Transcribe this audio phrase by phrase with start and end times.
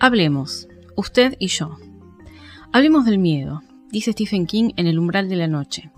[0.00, 1.76] Hablemos, usted y yo.
[2.72, 5.90] Hablemos del miedo, dice Stephen King en El umbral de la noche.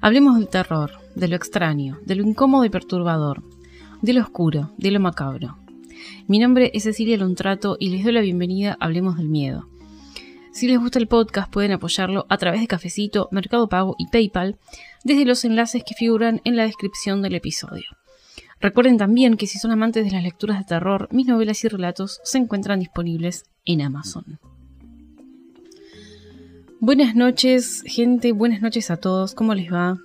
[0.00, 3.42] Hablemos del terror, de lo extraño, de lo incómodo y perturbador,
[4.02, 5.58] de lo oscuro, de lo macabro.
[6.28, 9.68] Mi nombre es Cecilia Lontrato y les doy la bienvenida a Hablemos del Miedo.
[10.52, 14.60] Si les gusta el podcast pueden apoyarlo a través de Cafecito, Mercado Pago y PayPal
[15.02, 17.86] desde los enlaces que figuran en la descripción del episodio.
[18.60, 22.20] Recuerden también que si son amantes de las lecturas de terror, mis novelas y relatos
[22.24, 24.38] se encuentran disponibles en Amazon.
[26.80, 29.96] Buenas noches, gente, buenas noches a todos, ¿cómo les va?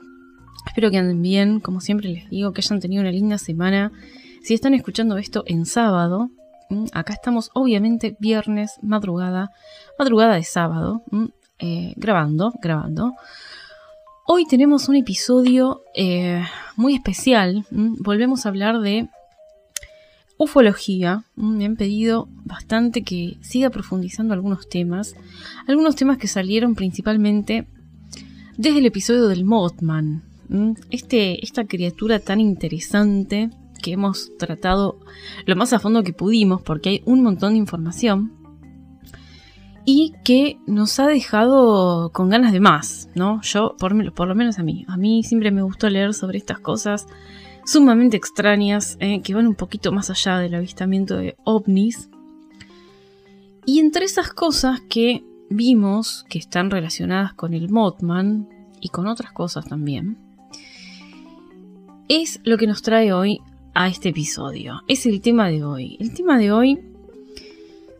[0.65, 3.91] Espero que anden bien, como siempre les digo, que hayan tenido una linda semana.
[4.41, 6.29] Si están escuchando esto en sábado,
[6.93, 9.51] acá estamos obviamente viernes, madrugada,
[9.97, 11.03] madrugada de sábado,
[11.59, 13.13] eh, grabando, grabando.
[14.31, 16.43] Hoy tenemos un episodio eh,
[16.75, 17.65] muy especial.
[17.71, 19.09] Volvemos a hablar de
[20.37, 21.23] ufología.
[21.35, 25.15] Me han pedido bastante que siga profundizando algunos temas.
[25.65, 27.65] Algunos temas que salieron principalmente
[28.55, 30.21] desde el episodio del Mothman.
[30.91, 33.49] Este, esta criatura tan interesante
[33.81, 34.99] que hemos tratado
[35.47, 38.38] lo más a fondo que pudimos porque hay un montón de información
[39.85, 43.41] y que nos ha dejado con ganas de más, ¿no?
[43.41, 47.07] Yo, por, lo menos a mí, a mí siempre me gustó leer sobre estas cosas
[47.65, 52.09] sumamente extrañas eh, que van un poquito más allá del avistamiento de ovnis.
[53.65, 58.47] Y entre esas cosas que vimos que están relacionadas con el Mothman
[58.81, 60.17] y con otras cosas también,
[62.07, 63.39] es lo que nos trae hoy
[63.75, 64.81] a este episodio.
[64.87, 65.97] Es el tema de hoy.
[65.99, 66.88] El tema de hoy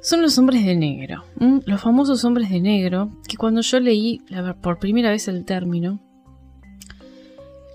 [0.02, 1.23] son los hombres de negro,
[1.66, 4.22] los famosos hombres de negro, que cuando yo leí
[4.61, 6.00] por primera vez el término,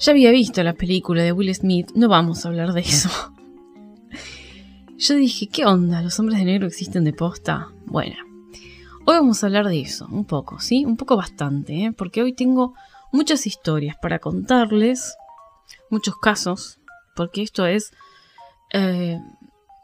[0.00, 3.10] ya había visto la película de Will Smith, no vamos a hablar de eso.
[4.96, 6.02] Yo dije, ¿qué onda?
[6.02, 7.68] ¿Los hombres de negro existen de posta?
[7.84, 8.16] Bueno,
[9.06, 10.84] hoy vamos a hablar de eso, un poco, ¿sí?
[10.84, 11.92] Un poco bastante, ¿eh?
[11.92, 12.74] porque hoy tengo
[13.12, 15.14] muchas historias para contarles,
[15.90, 16.78] muchos casos,
[17.16, 17.90] porque esto es
[18.72, 19.18] eh,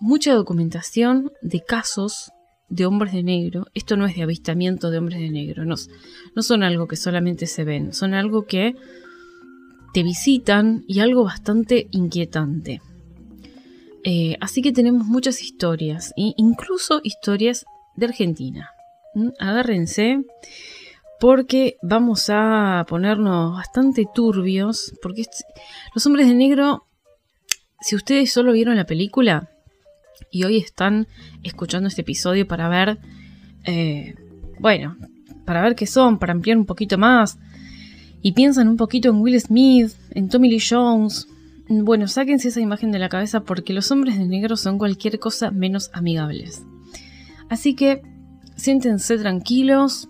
[0.00, 2.32] mucha documentación de casos
[2.68, 3.66] de hombres de negro.
[3.74, 7.64] Esto no es de avistamiento de hombres de negro, no, son algo que solamente se
[7.64, 8.74] ven, son algo que
[9.92, 12.80] te visitan y algo bastante inquietante.
[14.04, 18.70] Eh, así que tenemos muchas historias, incluso historias de Argentina.
[19.14, 19.28] ¿Mm?
[19.38, 20.24] Agárrense
[21.18, 25.24] porque vamos a ponernos bastante turbios, porque
[25.94, 26.86] los hombres de negro,
[27.82, 29.50] si ustedes solo vieron la película,
[30.30, 31.06] y hoy están
[31.42, 32.98] escuchando este episodio para ver,
[33.64, 34.14] eh,
[34.58, 34.96] bueno,
[35.44, 37.38] para ver qué son, para ampliar un poquito más.
[38.22, 41.26] Y piensan un poquito en Will Smith, en Tommy Lee Jones.
[41.68, 45.50] Bueno, sáquense esa imagen de la cabeza porque los hombres de negro son cualquier cosa
[45.50, 46.62] menos amigables.
[47.48, 48.02] Así que
[48.56, 50.08] siéntense tranquilos,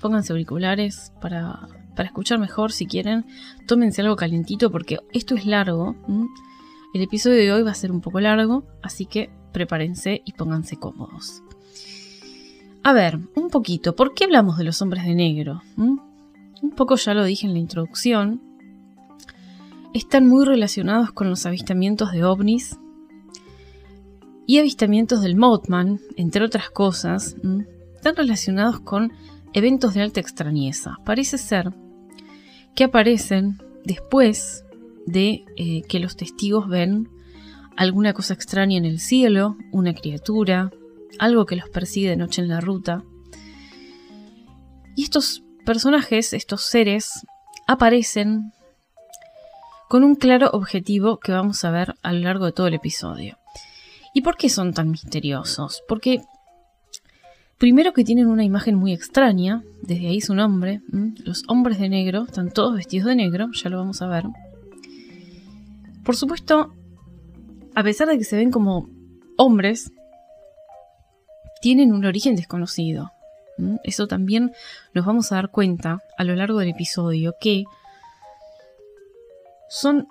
[0.00, 3.24] pónganse auriculares para, para escuchar mejor si quieren.
[3.66, 5.96] Tómense algo calentito porque esto es largo.
[6.94, 10.78] El episodio de hoy va a ser un poco largo, así que prepárense y pónganse
[10.78, 11.42] cómodos.
[12.82, 15.60] A ver, un poquito, ¿por qué hablamos de los hombres de negro?
[15.76, 15.98] ¿Mm?
[16.62, 18.40] Un poco ya lo dije en la introducción.
[19.92, 22.78] Están muy relacionados con los avistamientos de ovnis
[24.46, 27.36] y avistamientos del Mothman, entre otras cosas.
[27.96, 29.12] Están relacionados con
[29.52, 30.96] eventos de alta extrañeza.
[31.04, 31.74] Parece ser
[32.74, 34.64] que aparecen después
[35.10, 37.08] de eh, que los testigos ven
[37.76, 40.70] alguna cosa extraña en el cielo, una criatura,
[41.18, 43.04] algo que los persigue de noche en la ruta.
[44.96, 47.26] Y estos personajes, estos seres,
[47.66, 48.52] aparecen
[49.88, 53.38] con un claro objetivo que vamos a ver a lo largo de todo el episodio.
[54.12, 55.82] ¿Y por qué son tan misteriosos?
[55.86, 56.22] Porque
[57.58, 60.80] primero que tienen una imagen muy extraña, desde ahí su nombre,
[61.24, 64.24] los hombres de negro, están todos vestidos de negro, ya lo vamos a ver.
[66.08, 66.72] Por supuesto,
[67.74, 68.88] a pesar de que se ven como
[69.36, 69.92] hombres,
[71.60, 73.10] tienen un origen desconocido.
[73.84, 74.52] Eso también
[74.94, 77.64] nos vamos a dar cuenta a lo largo del episodio que
[79.68, 80.06] son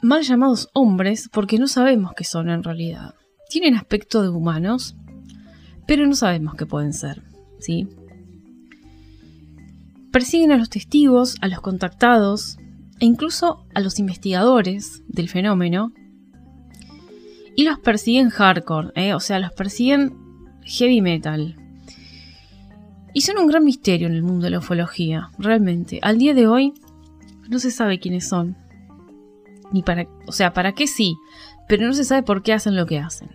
[0.00, 3.14] mal llamados hombres porque no sabemos qué son en realidad.
[3.50, 4.96] Tienen aspecto de humanos,
[5.86, 7.22] pero no sabemos qué pueden ser,
[7.58, 7.86] ¿sí?
[10.10, 12.56] Persiguen a los testigos, a los contactados
[13.00, 15.92] e incluso a los investigadores del fenómeno
[17.56, 19.14] y los persiguen hardcore, ¿eh?
[19.14, 20.16] o sea, los persiguen
[20.64, 21.56] heavy metal.
[23.12, 26.00] Y son un gran misterio en el mundo de la ufología, realmente.
[26.02, 26.74] Al día de hoy
[27.48, 28.56] no se sabe quiénes son.
[29.72, 31.16] Ni para, o sea, para qué sí,
[31.68, 33.30] pero no se sabe por qué hacen lo que hacen.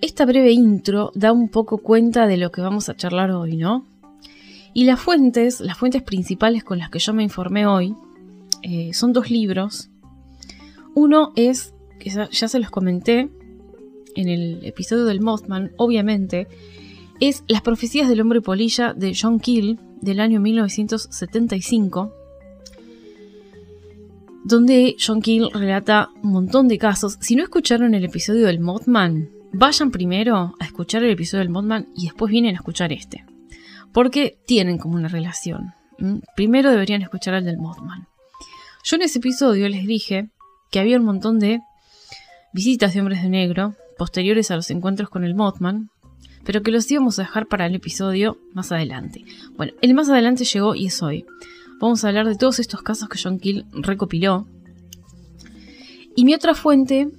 [0.00, 3.86] esta breve intro da un poco cuenta de lo que vamos a charlar hoy, ¿no?
[4.74, 7.94] Y las fuentes, las fuentes principales con las que yo me informé hoy,
[8.62, 9.88] eh, son dos libros.
[10.94, 13.30] Uno es, que ya se los comenté
[14.16, 16.48] en el episodio del Mothman, obviamente,
[17.20, 22.12] es Las profecías del hombre polilla de John Keel del año 1975,
[24.44, 27.16] donde John Keel relata un montón de casos.
[27.20, 31.88] Si no escucharon el episodio del Mothman, vayan primero a escuchar el episodio del Mothman
[31.94, 33.24] y después vienen a escuchar este
[33.94, 35.72] porque tienen como una relación.
[36.36, 38.08] Primero deberían escuchar al del Mothman.
[38.82, 40.28] Yo en ese episodio les dije
[40.70, 41.60] que había un montón de
[42.52, 45.90] visitas de hombres de negro posteriores a los encuentros con el Mothman,
[46.44, 49.24] pero que los íbamos a dejar para el episodio más adelante.
[49.56, 51.24] Bueno, el más adelante llegó y es hoy.
[51.80, 54.48] Vamos a hablar de todos estos casos que John Kill recopiló.
[56.16, 57.10] Y mi otra fuente,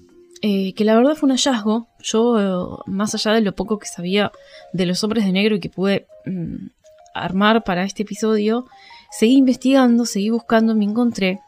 [0.47, 3.87] eh, que la verdad fue un hallazgo, yo, eh, más allá de lo poco que
[3.87, 4.31] sabía
[4.73, 6.67] de los hombres de negro y que pude mm,
[7.15, 8.67] armar para este episodio,
[9.09, 11.39] seguí investigando, seguí buscando, me encontré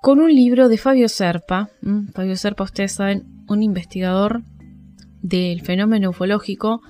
[0.00, 1.68] con un libro de Fabio Serpa.
[2.14, 4.42] Fabio Serpa, ustedes saben, un investigador
[5.20, 6.80] del fenómeno ufológico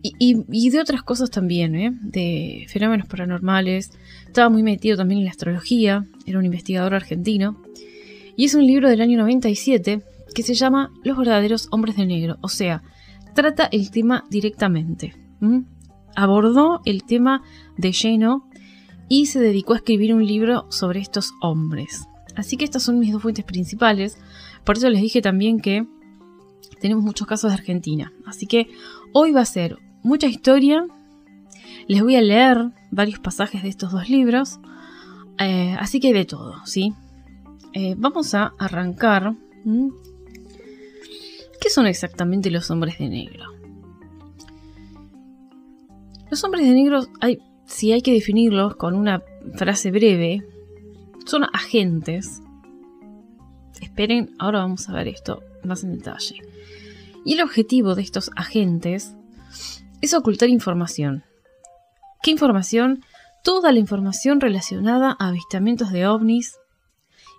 [0.00, 1.90] y, de otras cosas también, ¿eh?
[2.02, 3.90] de fenómenos paranormales.
[4.28, 7.60] Estaba muy metido también en la astrología, era un investigador argentino.
[8.40, 10.02] Y es un libro del año 97
[10.34, 12.82] que se llama Los verdaderos hombres de negro, o sea,
[13.34, 15.14] trata el tema directamente.
[16.16, 17.42] Abordó el tema
[17.76, 18.48] de lleno
[19.10, 22.08] y se dedicó a escribir un libro sobre estos hombres.
[22.34, 24.16] Así que estas son mis dos fuentes principales.
[24.64, 25.86] Por eso les dije también que
[26.80, 28.10] tenemos muchos casos de Argentina.
[28.24, 28.68] Así que
[29.12, 30.86] hoy va a ser mucha historia.
[31.88, 34.60] Les voy a leer varios pasajes de estos dos libros.
[35.38, 36.94] Eh, así que de todo, ¿sí?
[37.72, 39.34] Eh, vamos a arrancar
[41.60, 43.44] ¿Qué son exactamente los hombres de negro?
[46.30, 47.02] Los hombres de negro,
[47.66, 49.22] si hay que definirlos con una
[49.56, 50.42] frase breve,
[51.26, 52.40] son agentes.
[53.80, 56.36] Esperen, ahora vamos a ver esto más en detalle.
[57.24, 59.14] Y el objetivo de estos agentes
[60.00, 61.24] es ocultar información.
[62.22, 63.04] ¿Qué información?
[63.44, 66.56] Toda la información relacionada a avistamientos de ovnis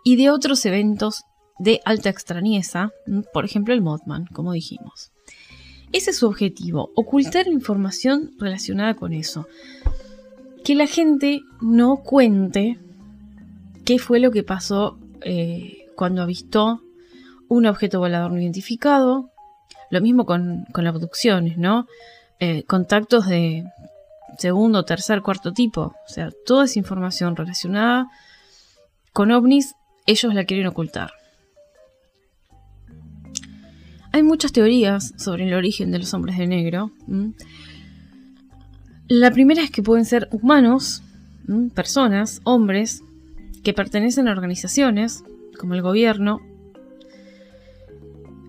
[0.04, 1.24] y de otros eventos
[1.60, 2.92] de alta extrañeza,
[3.34, 5.12] por ejemplo el Mothman, como dijimos.
[5.92, 9.48] Ese es su objetivo, ocultar información relacionada con eso.
[10.64, 12.80] Que la gente no cuente
[13.84, 16.82] qué fue lo que pasó eh, cuando avistó
[17.50, 19.30] un objeto volador no identificado.
[19.90, 21.88] Lo mismo con, las abducciones, ¿no?
[22.40, 23.66] Eh, contactos de
[24.38, 25.82] segundo, tercer, cuarto tipo.
[25.82, 28.08] O sea, toda esa información relacionada
[29.12, 29.76] con ovnis,
[30.06, 31.12] ellos la quieren ocultar.
[34.14, 36.92] Hay muchas teorías sobre el origen de los hombres de negro.
[39.08, 41.02] La primera es que pueden ser humanos,
[41.74, 43.04] personas, hombres,
[43.64, 45.24] que pertenecen a organizaciones
[45.58, 46.42] como el gobierno,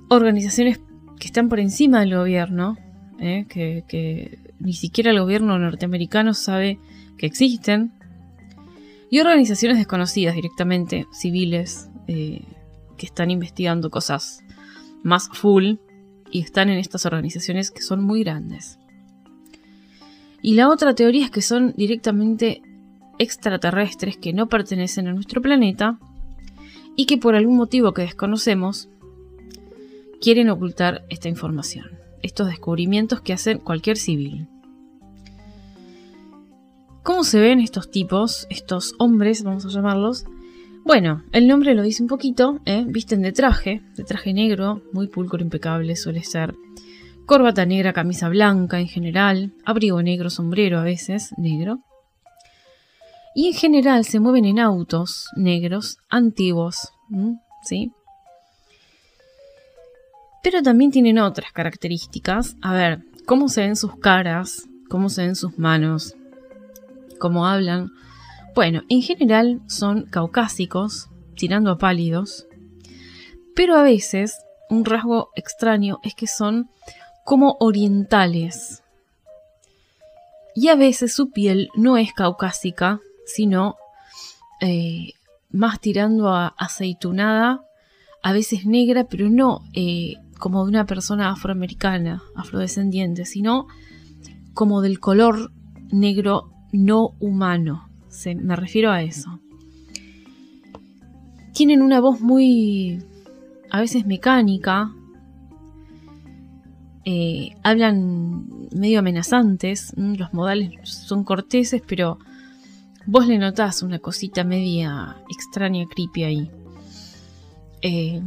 [0.09, 0.81] organizaciones
[1.19, 2.77] que están por encima del gobierno,
[3.21, 3.47] ¿eh?
[3.49, 6.79] que, ni siquiera el gobierno norteamericano sabe
[7.19, 7.93] que existen,
[9.13, 12.47] y organizaciones desconocidas directamente, civiles, eh,
[12.97, 14.43] que están investigando cosas
[15.03, 15.75] más full
[16.31, 18.79] y están en estas organizaciones que son muy grandes.
[20.41, 22.63] Y la otra teoría es que son directamente
[23.19, 25.99] extraterrestres que no pertenecen a nuestro planeta
[26.97, 28.89] y que por algún motivo que desconocemos
[30.23, 31.85] quieren ocultar esta información,
[32.23, 34.49] estos descubrimientos que hacen cualquier civil.
[37.03, 40.25] ¿Cómo se ven estos tipos, estos hombres, vamos a llamarlos,
[40.85, 42.85] bueno, el nombre lo dice un poquito, ¿eh?
[42.87, 46.55] visten de traje, de traje negro, muy pulcro, impecable suele ser.
[47.27, 51.81] Corbata negra, camisa blanca en general, abrigo negro, sombrero a veces, negro.
[53.35, 56.93] Y en general se mueven en autos negros, antiguos,
[57.65, 57.93] ¿sí?
[60.43, 62.57] Pero también tienen otras características.
[62.61, 66.17] A ver, cómo se ven sus caras, cómo se ven sus manos,
[67.23, 67.93] cómo hablan
[68.55, 72.47] bueno, en general son caucásicos, tirando a pálidos,
[73.57, 74.39] pero a veces
[74.69, 76.69] un rasgo extraño es que son
[77.25, 78.83] como orientales.
[80.55, 83.77] Y a veces su piel no es caucásica, sino
[84.61, 85.15] eh,
[85.51, 87.65] más tirando a aceitunada,
[88.23, 93.67] a veces negra, pero no eh, como de una persona afroamericana, afrodescendiente, sino
[94.53, 95.53] como del color
[95.91, 97.93] negro no humano
[98.37, 99.41] me refiero a eso.
[101.53, 103.03] Tienen una voz muy,
[103.71, 104.93] a veces mecánica,
[107.05, 112.19] eh, hablan medio amenazantes, los modales son corteses, pero
[113.07, 116.51] vos le notás una cosita media extraña, creepy ahí.
[117.83, 118.23] Eh,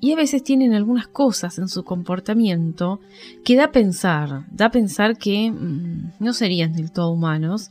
[0.00, 3.00] y a veces tienen algunas cosas en su comportamiento
[3.44, 7.70] que da a pensar, da a pensar que mm, no serían del todo humanos.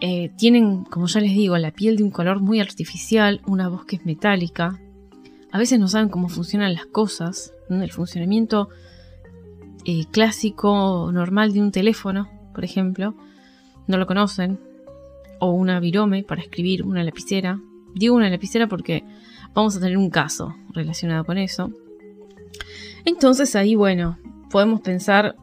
[0.00, 3.84] Eh, tienen, como ya les digo, la piel de un color muy artificial, una voz
[3.84, 4.80] que es metálica.
[5.52, 8.68] A veces no saben cómo funcionan las cosas, el funcionamiento
[9.84, 13.14] eh, clásico, normal de un teléfono, por ejemplo.
[13.86, 14.58] No lo conocen.
[15.40, 17.60] O una virome para escribir, una lapicera.
[17.94, 19.04] Digo una lapicera porque
[19.58, 21.72] vamos a tener un caso relacionado con eso.
[23.04, 24.16] Entonces ahí, bueno,
[24.50, 25.34] podemos pensar,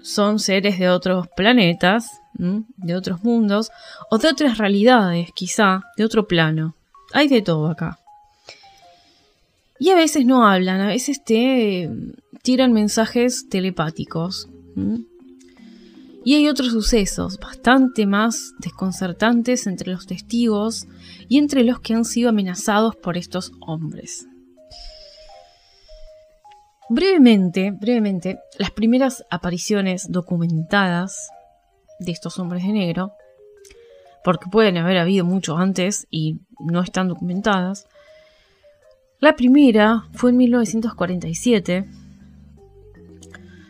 [0.00, 3.70] son seres de otros planetas, de otros mundos,
[4.10, 6.74] o de otras realidades, quizá, de otro plano.
[7.12, 7.98] Hay de todo acá.
[9.78, 11.90] Y a veces no hablan, a veces te
[12.42, 14.48] tiran mensajes telepáticos.
[16.28, 20.86] Y hay otros sucesos bastante más desconcertantes entre los testigos
[21.26, 24.26] y entre los que han sido amenazados por estos hombres.
[26.90, 31.30] Brevemente, brevemente, las primeras apariciones documentadas
[31.98, 33.12] de estos hombres de negro,
[34.22, 37.86] porque pueden haber habido mucho antes y no están documentadas,
[39.18, 41.88] la primera fue en 1947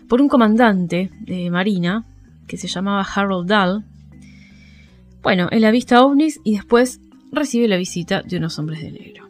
[0.08, 2.04] por un comandante de Marina
[2.48, 3.84] que se llamaba Harold Dahl.
[5.22, 7.00] Bueno, él avista ovnis y después
[7.30, 9.28] recibe la visita de unos hombres de negro.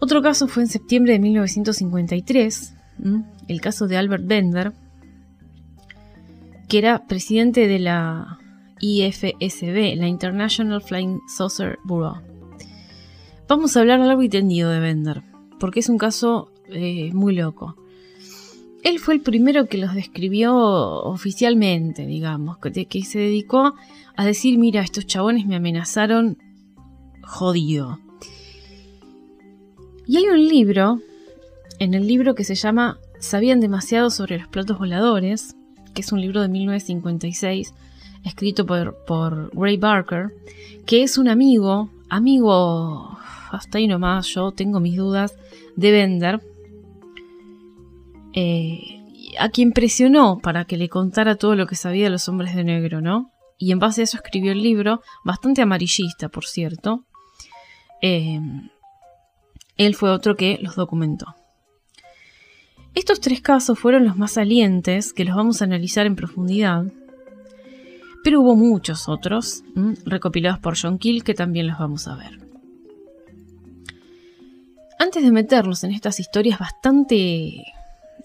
[0.00, 2.74] Otro caso fue en septiembre de 1953,
[3.48, 4.72] el caso de Albert Bender,
[6.68, 8.38] que era presidente de la
[8.80, 12.16] IFSB, la International Flying Saucer Bureau.
[13.48, 15.22] Vamos a hablar largo y tendido de Bender,
[15.58, 17.76] porque es un caso eh, muy loco.
[18.84, 23.74] Él fue el primero que los describió oficialmente, digamos, que, que se dedicó
[24.16, 26.38] a decir, mira, estos chabones me amenazaron
[27.22, 27.98] jodido.
[30.06, 31.00] Y hay un libro,
[31.78, 35.56] en el libro que se llama Sabían demasiado sobre los platos voladores,
[35.92, 37.74] que es un libro de 1956,
[38.24, 40.30] escrito por, por Ray Barker,
[40.86, 43.18] que es un amigo, amigo,
[43.50, 45.36] hasta ahí nomás, yo tengo mis dudas,
[45.76, 46.40] de Bender,
[48.34, 48.80] eh,
[49.38, 52.64] a quien presionó para que le contara todo lo que sabía de los hombres de
[52.64, 53.30] negro, ¿no?
[53.58, 57.04] Y en base a eso escribió el libro, bastante amarillista, por cierto.
[58.00, 58.40] Eh,
[59.76, 61.34] él fue otro que los documentó.
[62.94, 66.84] Estos tres casos fueron los más salientes, que los vamos a analizar en profundidad.
[68.24, 69.62] Pero hubo muchos otros,
[70.04, 72.40] recopilados por John Kill, que también los vamos a ver.
[74.98, 77.64] Antes de meternos en estas historias bastante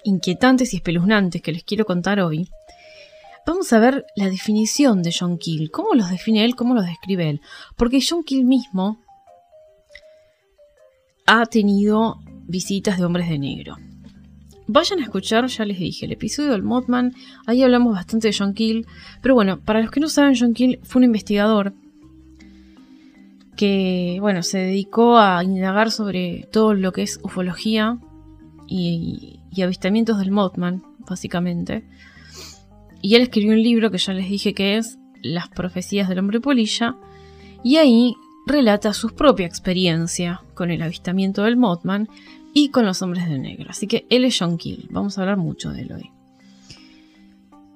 [0.03, 2.49] inquietantes y espeluznantes que les quiero contar hoy,
[3.45, 5.71] vamos a ver la definición de John Keel.
[5.71, 6.55] ¿Cómo los define él?
[6.55, 7.41] ¿Cómo los describe él?
[7.75, 8.99] Porque John Keel mismo
[11.25, 13.77] ha tenido visitas de hombres de negro.
[14.67, 17.13] Vayan a escuchar, ya les dije, el episodio del Mothman.
[17.45, 18.87] Ahí hablamos bastante de John Keel.
[19.21, 21.73] Pero bueno, para los que no saben, John Keel fue un investigador
[23.57, 27.99] que, bueno, se dedicó a indagar sobre todo lo que es ufología
[28.67, 31.83] y, avistamientos del Mothman, básicamente.
[33.01, 36.39] Y él escribió un libro que ya les dije que es Las profecías del hombre
[36.39, 36.95] polilla,
[37.63, 38.15] y ahí
[38.45, 42.09] relata su propia experiencia con el avistamiento del Mothman
[42.53, 43.69] y con los hombres de negro.
[43.69, 46.11] Así que él es John Keel, vamos a hablar mucho de él hoy.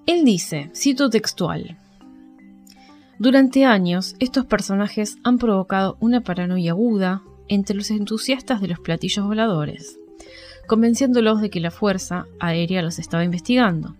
[0.06, 1.78] Él dice, cito textual,
[3.20, 9.26] durante años estos personajes han provocado una paranoia aguda entre los entusiastas de los platillos
[9.26, 9.98] voladores
[10.68, 13.96] convenciéndolos de que la Fuerza Aérea los estaba investigando,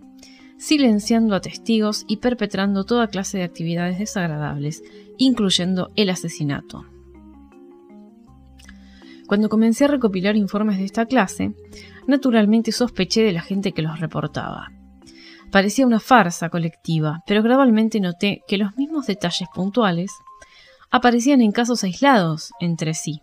[0.58, 4.82] silenciando a testigos y perpetrando toda clase de actividades desagradables,
[5.16, 6.84] incluyendo el asesinato.
[9.26, 11.52] Cuando comencé a recopilar informes de esta clase,
[12.06, 14.72] naturalmente sospeché de la gente que los reportaba.
[15.50, 20.10] Parecía una farsa colectiva, pero gradualmente noté que los mismos detalles puntuales
[20.90, 23.20] aparecían en casos aislados entre sí,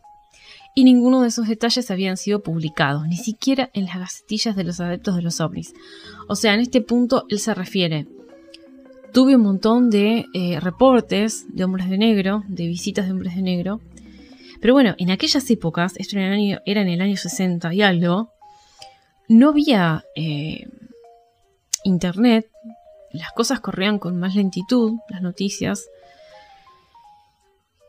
[0.78, 4.82] y ninguno de esos detalles habían sido publicados, ni siquiera en las gacetillas de los
[4.82, 5.74] adeptos de los ovnis.
[6.28, 8.08] O sea, en este punto él se refiere.
[9.14, 13.42] Tuve un montón de eh, reportes de hombres de negro, de visitas de hombres de
[13.42, 13.80] negro.
[14.60, 17.74] Pero bueno, en aquellas épocas, esto era en el año, era en el año 60
[17.74, 18.32] y algo,
[19.30, 20.68] no había eh,
[21.86, 22.50] internet,
[23.12, 25.88] las cosas corrían con más lentitud, las noticias.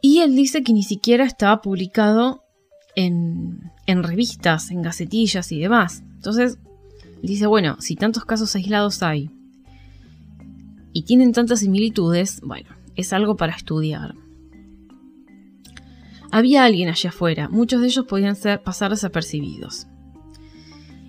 [0.01, 2.46] Y él dice que ni siquiera estaba publicado
[2.97, 6.03] en, revistas, en gacetillas y demás.
[6.17, 6.59] Entonces,
[7.23, 9.31] dice, bueno, si tantos casos aislados hay
[10.93, 14.15] y tienen tantas similitudes, bueno, es algo para estudiar.
[16.33, 19.87] Había alguien allá afuera, muchos de ellos podían ser, pasar desapercibidos.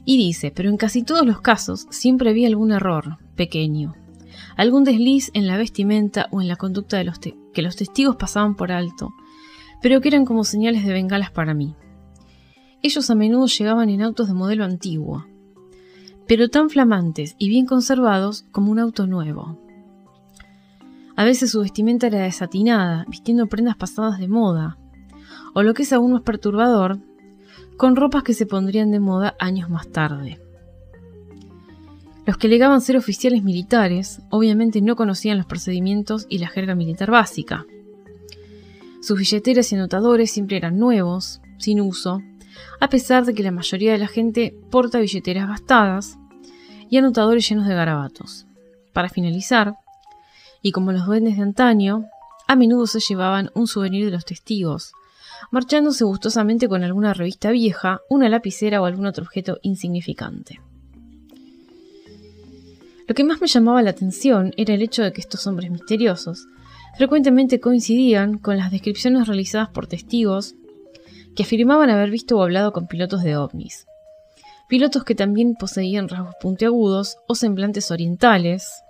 [0.06, 3.94] Y dice, pero en casi todos los casos siempre había algún error pequeño,
[4.56, 8.56] algún desliz en la vestimenta o en la conducta de los que los testigos pasaban
[8.56, 9.14] por alto,
[9.82, 11.76] pero que eran como señales de bengalas para mí.
[12.82, 15.26] Ellos a menudo llegaban en autos de modelo antiguo,
[16.28, 19.60] pero tan flamantes y bien conservados como un auto nuevo.
[21.16, 24.78] A veces su vestimenta era desatinada, vistiendo prendas pasadas de moda,
[25.54, 27.00] o lo que es aún más perturbador,
[27.78, 30.40] con ropas que se pondrían de moda años más tarde.
[32.28, 37.10] Los que alegaban ser oficiales militares obviamente no conocían los procedimientos y la jerga militar
[37.10, 37.66] básica.
[39.08, 42.22] Sus billeteras y anotadores siempre eran nuevos, sin uso,
[42.82, 46.18] a pesar de que la mayoría de la gente porta billeteras gastadas
[46.90, 48.48] y anotadores llenos de garabatos.
[48.92, 49.76] Para finalizar,
[50.62, 52.04] y como los duendes de antaño,
[52.50, 54.92] a menudo se llevaban un souvenir de los testigos,
[55.52, 60.60] marchándose gustosamente con alguna revista vieja, una lapicera o algún otro objeto insignificante.
[63.08, 66.46] Lo que más me llamaba la atención era el hecho de que estos hombres misteriosos
[66.98, 70.56] frecuentemente coincidían con las descripciones realizadas por testigos
[71.36, 73.86] que afirmaban haber visto o hablado con pilotos de ovnis.
[74.68, 78.84] Pilotos que también poseían rasgos puntiagudos o semblantes orientales,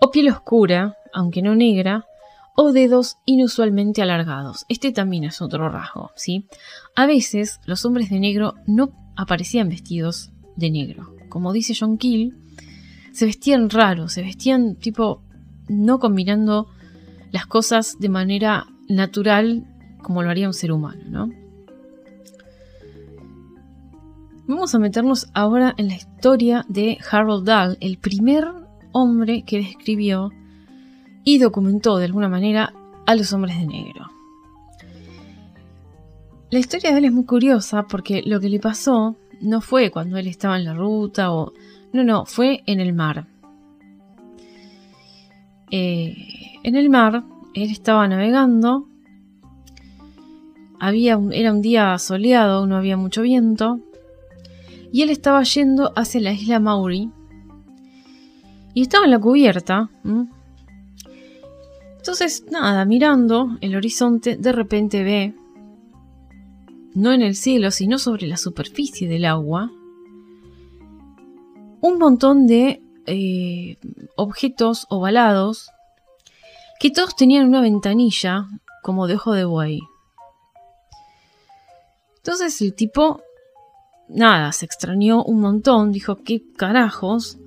[0.00, 2.04] o piel oscura, aunque no negra,
[2.54, 4.64] o dedos inusualmente alargados.
[4.68, 6.46] Este también es otro rasgo, ¿sí?
[6.94, 11.14] A veces los hombres de negro no aparecían vestidos de negro.
[11.30, 12.36] Como dice John Keel,
[13.12, 15.22] se vestían raro, se vestían tipo
[15.68, 16.68] no combinando
[17.34, 19.64] las cosas de manera natural
[20.04, 21.30] como lo haría un ser humano, ¿no?
[24.46, 28.44] Vamos a meternos ahora en la historia de Harold Dahl, el primer
[28.92, 30.30] hombre que describió
[31.24, 32.72] y documentó de alguna manera
[33.04, 34.06] a los hombres de negro.
[36.52, 40.18] La historia de él es muy curiosa porque lo que le pasó no fue cuando
[40.18, 41.52] él estaba en la ruta o...
[41.92, 43.26] No, no, fue en el mar.
[45.72, 47.22] Eh, en el mar,
[47.52, 48.88] él estaba navegando.
[50.80, 53.80] Había era un día soleado, no había mucho viento.
[54.90, 57.10] Y él estaba yendo hacia la isla Mauri.
[58.72, 59.90] Y estaba en la cubierta.
[61.98, 65.34] Entonces, nada, mirando el horizonte, de repente ve,
[66.94, 69.70] no en el cielo, sino sobre la superficie del agua,
[71.80, 73.76] un montón de eh,
[74.16, 75.70] objetos ovalados
[76.80, 78.46] que todos tenían una ventanilla
[78.82, 79.80] como de ojo de buey.
[82.16, 83.22] Entonces el tipo,
[84.08, 87.38] nada, se extrañó un montón, dijo, ¿qué carajos?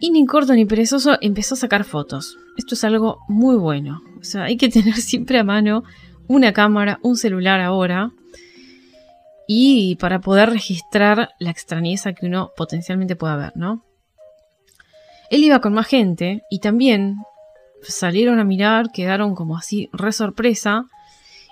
[0.00, 2.36] Y ni corto ni perezoso empezó a sacar fotos.
[2.56, 4.02] Esto es algo muy bueno.
[4.20, 5.82] O sea, hay que tener siempre a mano
[6.28, 8.12] una cámara, un celular ahora.
[9.46, 13.84] Y para poder registrar la extrañeza que uno potencialmente pueda ver, ¿no?
[15.30, 17.16] Él iba con más gente y también
[17.92, 20.86] salieron a mirar, quedaron como así re sorpresa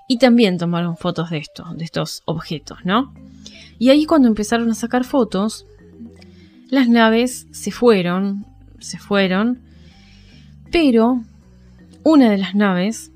[0.08, 3.14] y también tomaron fotos de estos, de estos objetos, ¿no?
[3.78, 5.66] Y ahí cuando empezaron a sacar fotos,
[6.68, 8.46] las naves se fueron,
[8.78, 9.60] se fueron,
[10.70, 11.22] pero
[12.02, 13.12] una de las naves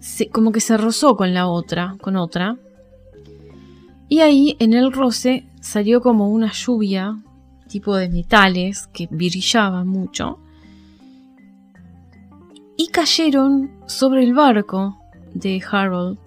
[0.00, 2.56] se, como que se rozó con la otra, con otra,
[4.08, 7.16] y ahí en el roce salió como una lluvia
[7.68, 10.38] tipo de metales que brillaban mucho
[12.76, 14.98] y cayeron sobre el barco
[15.34, 16.18] de Harold.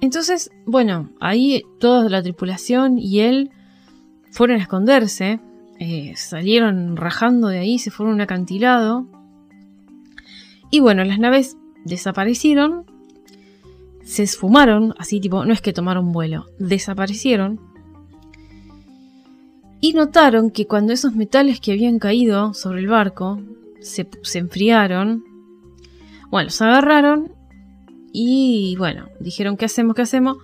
[0.00, 3.50] Entonces, bueno, ahí toda la tripulación y él
[4.30, 5.40] fueron a esconderse,
[5.78, 9.06] eh, salieron rajando de ahí, se fueron a un acantilado.
[10.70, 12.84] Y bueno, las naves desaparecieron,
[14.02, 17.73] se esfumaron, así tipo, no es que tomaron vuelo, desaparecieron
[19.84, 23.42] y notaron que cuando esos metales que habían caído sobre el barco
[23.82, 25.22] se, enfriaron,
[26.30, 27.34] bueno, los agarraron
[28.10, 29.94] y bueno, dijeron, ¿qué hacemos?
[29.94, 30.38] ¿Qué hacemos?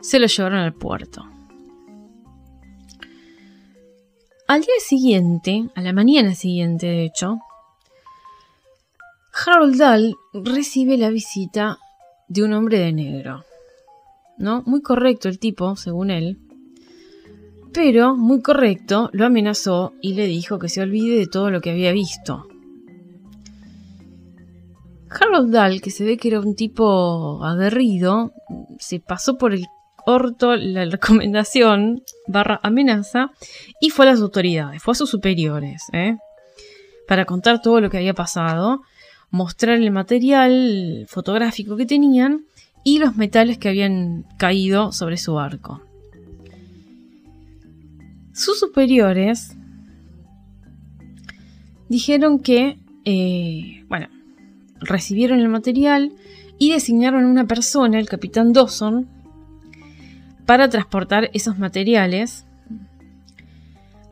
[0.00, 1.26] Se los llevaron al puerto.
[4.48, 7.36] Al día siguiente, a la mañana siguiente de hecho,
[9.44, 11.76] Harold Dahl recibe la visita
[12.28, 13.44] de un hombre de negro.
[14.38, 14.62] ¿No?
[14.64, 16.45] Muy correcto el tipo, según él
[17.76, 21.72] pero, muy correcto, lo amenazó y le dijo que se olvide de todo lo que
[21.72, 22.48] había visto.
[25.10, 28.32] Harold Dahl, que se ve que era un tipo aguerrido,
[28.78, 29.66] se pasó por el
[30.06, 33.30] orto la recomendación barra amenaza
[33.78, 36.16] y fue a las autoridades, fue a sus superiores, ¿eh?
[37.06, 38.80] para contar todo lo que había pasado,
[39.28, 42.46] mostrar el material fotográfico que tenían
[42.84, 45.82] y los metales que habían caído sobre su arco.
[48.36, 49.56] Sus superiores
[51.88, 54.08] dijeron que, eh, bueno,
[54.78, 56.12] recibieron el material
[56.58, 59.08] y designaron a una persona, el capitán Dawson,
[60.44, 62.44] para transportar esos materiales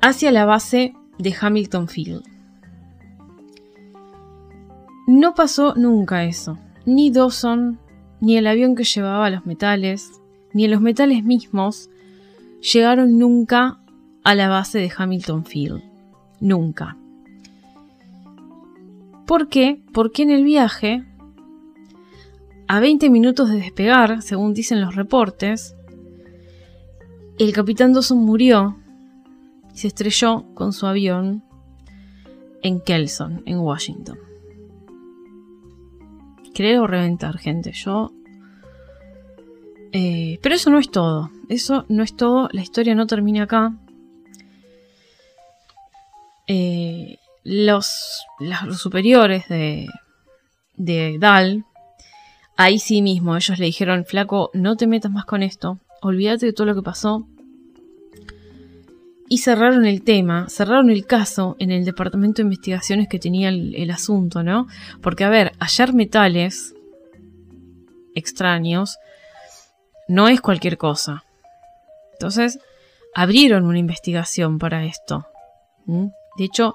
[0.01, 2.23] hacia la base de Hamilton Field.
[5.07, 6.59] No pasó nunca eso.
[6.87, 7.79] Ni Dawson,
[8.23, 10.13] ni el avión que llevaba los metales,
[10.55, 11.91] ni los metales mismos
[12.63, 13.84] llegaron nunca
[14.25, 15.83] a la base de Hamilton Field.
[16.41, 16.97] Nunca.
[19.27, 19.81] ¿Por qué?
[19.93, 21.05] Porque en el viaje,
[22.67, 25.77] a 20 minutos de despegar, según dicen los reportes,
[27.39, 28.77] el capitán Dawson murió
[29.73, 31.43] y se estrelló con su avión
[32.63, 34.19] en Kelson, en Washington.
[36.55, 37.73] Creo reventar, gente.
[37.73, 38.13] Yo.
[39.93, 41.31] Eh, pero eso no es todo.
[41.49, 42.49] Eso no es todo.
[42.53, 43.77] La historia no termina acá.
[46.47, 49.87] Eh, los, los, superiores de,
[50.77, 51.65] de Dal,
[52.57, 56.53] ahí sí mismo, ellos le dijeron, flaco, no te metas más con esto, olvídate de
[56.53, 57.27] todo lo que pasó.
[59.29, 63.91] Y cerraron el tema, cerraron el caso en el departamento de investigaciones que tenía el,
[63.91, 64.67] asunto, ¿no?
[65.01, 66.75] Porque, a ver, hallar metales
[68.15, 68.99] extraños
[70.09, 71.25] no es cualquier cosa.
[72.13, 72.59] Entonces,
[73.15, 75.27] abrieron una investigación para esto.
[76.37, 76.75] De hecho,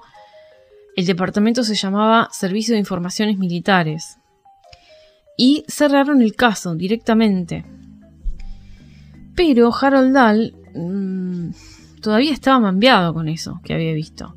[0.96, 4.18] el departamento se llamaba Servicio de Informaciones Militares.
[5.36, 7.64] Y cerraron el caso directamente.
[9.34, 11.50] Pero Harold Dahl mmm,
[12.02, 14.36] todavía estaba mambiado con eso que había visto.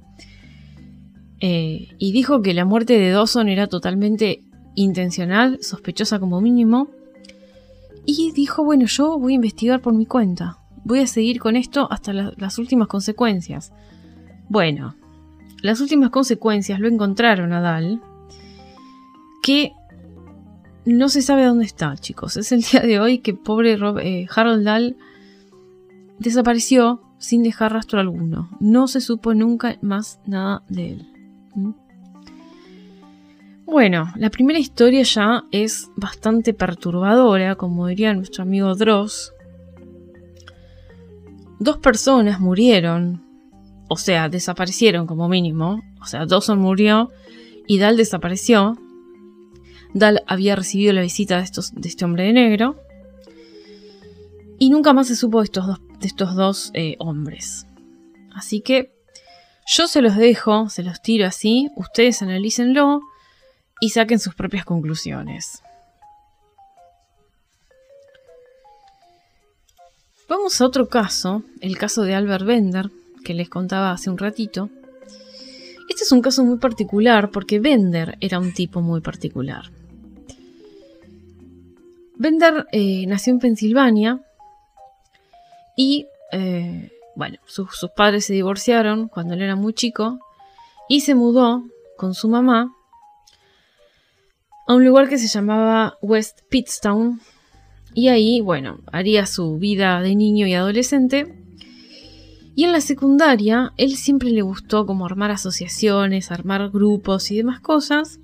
[1.41, 4.41] Eh, y dijo que la muerte de Dawson era totalmente
[4.75, 6.87] intencional, sospechosa como mínimo.
[8.05, 10.59] Y dijo, bueno, yo voy a investigar por mi cuenta.
[10.85, 13.73] Voy a seguir con esto hasta la, las últimas consecuencias.
[14.47, 14.95] Bueno,
[15.63, 18.01] las últimas consecuencias lo encontraron a Dal,
[19.41, 19.71] que
[20.85, 22.35] no se sabe dónde está, chicos.
[22.35, 24.97] Es el día de hoy que pobre eh, Harold Dahl
[26.19, 28.49] desapareció sin dejar rastro alguno.
[28.59, 31.07] No se supo nunca más nada de él.
[31.55, 31.71] ¿Mm?
[33.65, 39.31] Bueno, la primera historia ya es bastante perturbadora, como diría nuestro amigo Dross.
[41.59, 43.32] Dos personas murieron
[43.93, 45.83] o sea, desaparecieron como mínimo.
[46.01, 47.11] O sea, Dawson murió
[47.67, 48.75] y Dal desapareció.
[49.93, 51.43] Dal había recibido la visita de,
[51.87, 52.75] este hombre de negro.
[54.57, 57.67] Y nunca más se supo de estos dos, de estos dos eh, hombres.
[58.33, 58.91] Así que
[59.67, 61.69] yo se los dejo, se los tiro así.
[61.75, 62.99] Ustedes analícenlo
[63.79, 65.61] y saquen sus propias conclusiones.
[70.27, 72.89] Vamos a otro caso, el caso de Albert Bender,
[73.23, 74.69] que les contaba hace un ratito.
[75.89, 79.71] Este es un caso muy particular porque Bender era un tipo muy particular.
[82.15, 84.21] Bender eh, nació en Pensilvania
[85.75, 90.19] y, eh, bueno, sus padres se divorciaron cuando él era muy chico
[90.87, 91.63] y se mudó
[91.97, 92.73] con su mamá
[94.67, 97.19] a un lugar que se llamaba West Pittstown
[97.93, 101.42] y ahí, bueno, haría su vida de niño y adolescente
[102.55, 107.59] y en la secundaria, él siempre le gustó como armar asociaciones, armar grupos y demás
[107.59, 108.19] cosas.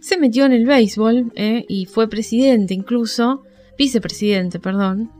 [0.00, 3.42] Se metió en el béisbol eh, y fue presidente incluso,
[3.78, 5.10] vicepresidente, perdón,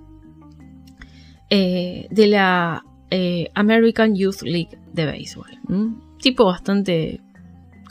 [1.49, 5.59] eh, de la eh, American Youth League de béisbol.
[6.21, 7.21] Tipo bastante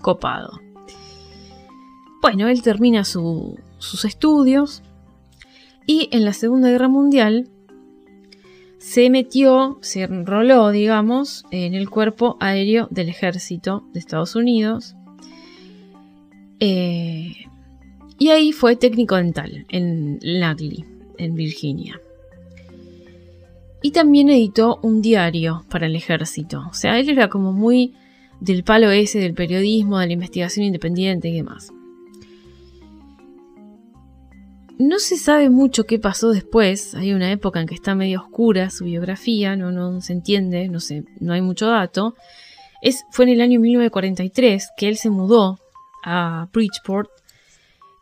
[0.01, 0.59] copado.
[2.21, 4.83] Bueno, él termina sus estudios
[5.87, 7.49] y en la Segunda Guerra Mundial
[8.77, 14.95] se metió, se enroló, digamos, en el cuerpo aéreo del ejército de Estados Unidos.
[16.59, 17.33] Eh,
[18.17, 20.85] y ahí fue técnico dental en Langley,
[21.17, 21.99] en Virginia.
[23.81, 26.65] Y también editó un diario para el ejército.
[26.69, 27.93] O sea, él era como muy
[28.39, 31.71] del palo ese del periodismo, de la investigación independiente y demás.
[34.77, 38.69] No se sabe mucho qué pasó después, hay una época en que está medio oscura
[38.69, 42.15] su biografía, no, no se entiende, no, hay mucho dato.
[42.81, 45.59] Es, fue en el año 1943 que él se mudó
[46.03, 47.09] a Bridgeport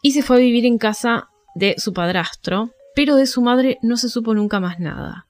[0.02, 3.96] y se fue a vivir en casa de su padrastro, pero de su madre no
[3.96, 5.28] se supo nunca más nada.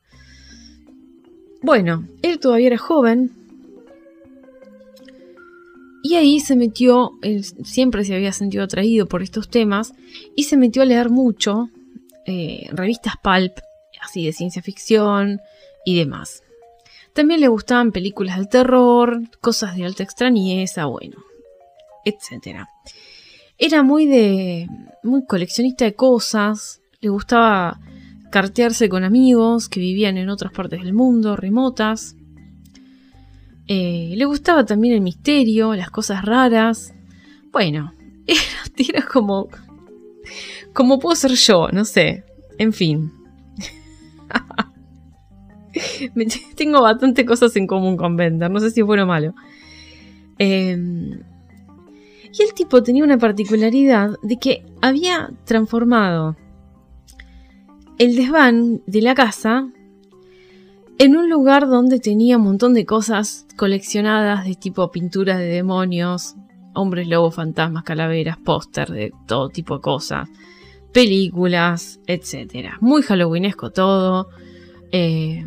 [1.62, 3.32] Bueno, él todavía era joven.
[6.06, 9.94] Y ahí se metió, él siempre se había sentido atraído por estos temas,
[10.36, 11.70] y se metió a leer mucho
[12.26, 13.54] eh, revistas pulp,
[14.02, 15.40] así de ciencia ficción
[15.86, 16.44] y demás.
[17.14, 21.24] También le gustaban películas de terror, cosas de alta extrañeza, bueno,
[22.04, 22.66] etc.
[23.58, 24.68] Era muy de.
[25.04, 26.82] muy coleccionista de cosas.
[27.00, 27.80] Le gustaba
[28.30, 32.16] cartearse con amigos que vivían en otras partes del mundo, remotas.
[33.68, 36.94] Eh, le gustaba también el misterio, las cosas raras.
[37.52, 37.94] Bueno,
[38.78, 39.48] era, como.
[40.74, 42.24] como puedo ser yo, no sé.
[42.58, 43.12] En fin.
[46.56, 49.34] Tengo bastante cosas en común con Bender, no sé si es bueno o malo.
[50.38, 51.22] Em,
[52.32, 56.36] y el tipo tenía una particularidad de que había transformado
[58.00, 59.68] el desván de la casa
[61.00, 66.36] en un lugar donde tenía un montón de cosas coleccionadas de tipo pinturas de demonios,
[66.74, 70.30] hombres lobos, fantasmas, calaveras, póster de todo tipo de cosas,
[70.92, 72.74] películas, etc.
[72.82, 74.30] Muy halloweenesco todo.
[74.92, 75.46] Eh,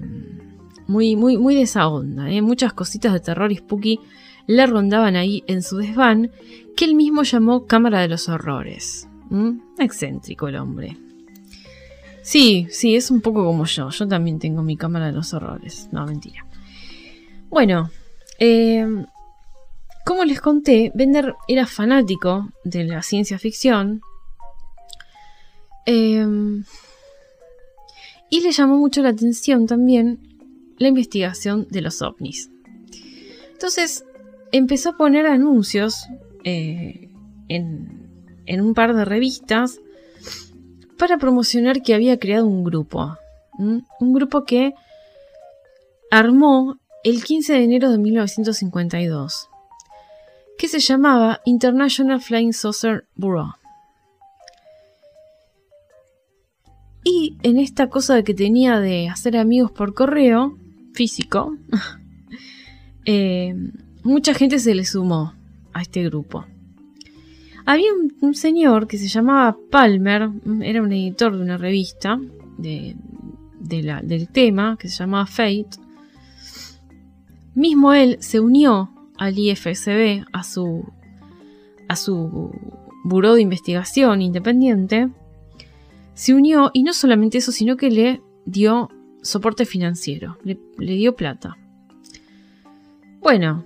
[0.86, 2.30] muy, muy, muy de esa onda.
[2.30, 2.42] ¿eh?
[2.42, 4.00] Muchas cositas de terror y spooky
[4.46, 6.30] le rondaban ahí en su desván,
[6.76, 9.08] que él mismo llamó Cámara de los Horrores.
[9.78, 10.96] Excéntrico el hombre.
[12.26, 13.88] Sí, sí, es un poco como yo.
[13.90, 15.88] Yo también tengo mi cámara de los horrores.
[15.92, 16.44] No, mentira.
[17.50, 17.88] Bueno,
[18.40, 19.06] em,
[20.04, 24.00] como les conté, Bender era fanático de la ciencia ficción.
[25.84, 26.64] Em,
[28.28, 30.18] y le llamó mucho la atención también
[30.78, 32.50] la investigación de los ovnis.
[33.52, 34.04] Entonces
[34.50, 36.08] empezó a poner anuncios
[36.42, 37.08] eh,
[37.46, 38.10] en,
[38.46, 39.78] en un par de revistas
[40.98, 43.16] para promocionar que había creado un grupo.
[43.58, 44.74] Un grupo que
[46.10, 49.48] armó el 15 de enero de 1952,
[50.58, 53.52] que se llamaba International Flying Saucer Bureau.
[57.04, 60.58] Y en esta cosa que tenía de hacer amigos por correo
[60.94, 61.56] físico,
[63.04, 63.54] eh,
[64.02, 65.34] mucha gente se le sumó
[65.72, 66.44] a este grupo.
[67.66, 67.88] Había
[68.20, 70.30] un, señor que se llamaba Palmer,
[70.62, 72.16] era un editor de una revista
[72.58, 72.96] de,
[73.58, 75.70] del tema que se llamaba Fate.
[77.56, 80.84] Mismo él se unió al IFSB, a su,
[81.88, 82.52] a su
[83.02, 85.08] buró de investigación independiente.
[86.14, 88.90] Se unió y no solamente eso, sino que le dio
[89.22, 91.58] soporte financiero, le, le dio plata.
[93.20, 93.64] Bueno,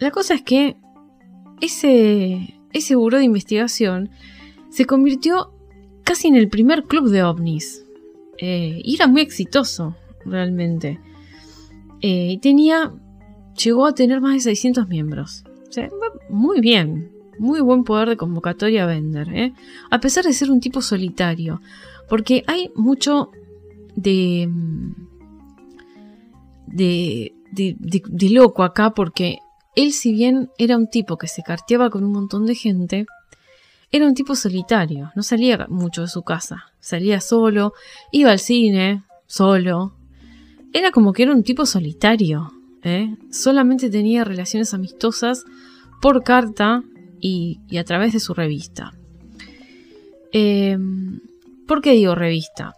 [0.00, 0.76] la cosa es que
[1.62, 4.10] ese, ese buró de investigación
[4.68, 5.52] se convirtió
[6.02, 7.86] casi en el primer club de ovnis.
[8.38, 11.00] Eh, y era muy exitoso, realmente.
[12.02, 12.92] Eh, y tenía,
[13.62, 15.44] llegó a tener más de 600 miembros.
[15.68, 15.88] O sea,
[16.28, 19.52] muy bien, muy buen poder de convocatoria vender, ¿eh?
[19.90, 21.60] a pesar de ser un tipo solitario.
[22.08, 23.30] Porque hay mucho
[23.94, 24.50] de,
[26.66, 29.38] de, de, de loco acá, porque
[29.76, 33.06] él, si bien era un tipo que se carteaba con un montón de gente,
[33.90, 37.74] era un tipo solitario, no salía mucho de su casa, salía solo,
[38.10, 39.94] iba al cine, solo.
[40.72, 43.14] Era como que era un tipo solitario, ¿eh?
[43.30, 45.44] solamente tenía relaciones amistosas
[46.02, 46.82] por carta
[47.20, 48.92] y, a través de su revista.
[50.32, 51.20] Em,
[51.66, 52.74] ¿Por qué digo revista?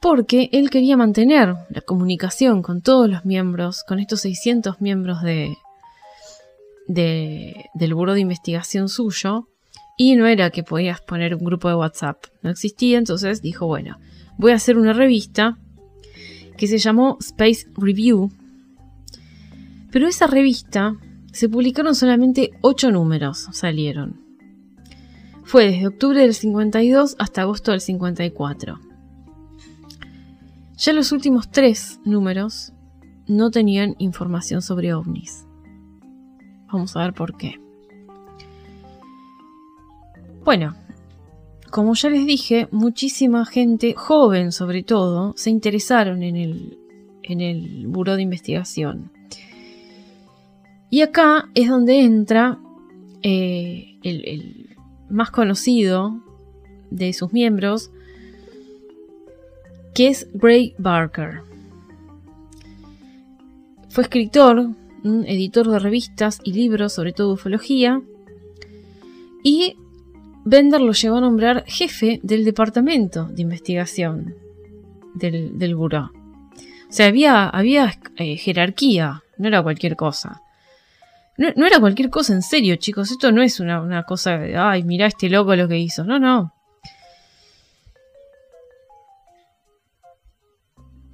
[0.00, 5.56] Porque él quería mantener la comunicación con todos los miembros, con estos 600 miembros de,
[6.86, 9.48] del buro de investigación suyo,
[9.96, 13.98] y no era que podías poner un grupo de WhatsApp, no existía, entonces dijo, bueno,
[14.36, 15.58] voy a hacer una revista
[16.56, 18.30] que se llamó Space Review,
[19.90, 20.96] pero esa revista
[21.32, 24.20] se publicaron solamente 8 números, salieron.
[25.44, 28.87] Fue desde octubre del 52 hasta agosto del 54.
[30.78, 32.72] Ya los últimos tres números
[33.26, 35.44] no tenían información sobre ovnis.
[36.72, 37.60] Vamos a ver por qué.
[40.44, 40.76] Bueno,
[41.70, 46.78] como ya les dije, muchísima gente, joven sobre todo, se interesaron en el,
[47.24, 49.10] en el Buró de Investigación.
[50.90, 52.60] Y acá es donde entra
[53.24, 54.76] eh, el
[55.10, 56.22] más conocido
[56.92, 57.90] de sus miembros,
[59.98, 61.40] que es Gray Barker.
[63.88, 64.68] Fue escritor,
[65.02, 68.00] editor de revistas y libros sobre todo ufología,
[69.42, 69.74] y
[70.44, 74.36] Bender lo llevó a nombrar jefe del departamento de investigación
[75.14, 76.12] del, del buró.
[76.88, 80.42] O sea, había, había eh, jerarquía, no era cualquier cosa.
[81.38, 83.10] No, era cualquier cosa en serio, chicos.
[83.10, 86.04] Esto no es una, cosa de, ay, mirá este loco lo que hizo.
[86.04, 86.52] No, no.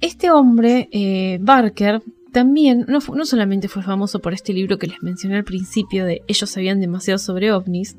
[0.01, 2.01] Este hombre, eh, Barker,
[2.35, 6.49] también no, solamente fue famoso por este libro que les mencioné al principio de Ellos
[6.49, 7.95] sabían demasiado sobre ovnis,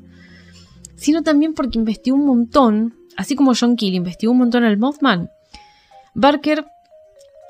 [0.95, 5.31] sino también porque investigó un montón, así como John Keel investigó un montón al Mothman.
[6.13, 6.65] Barker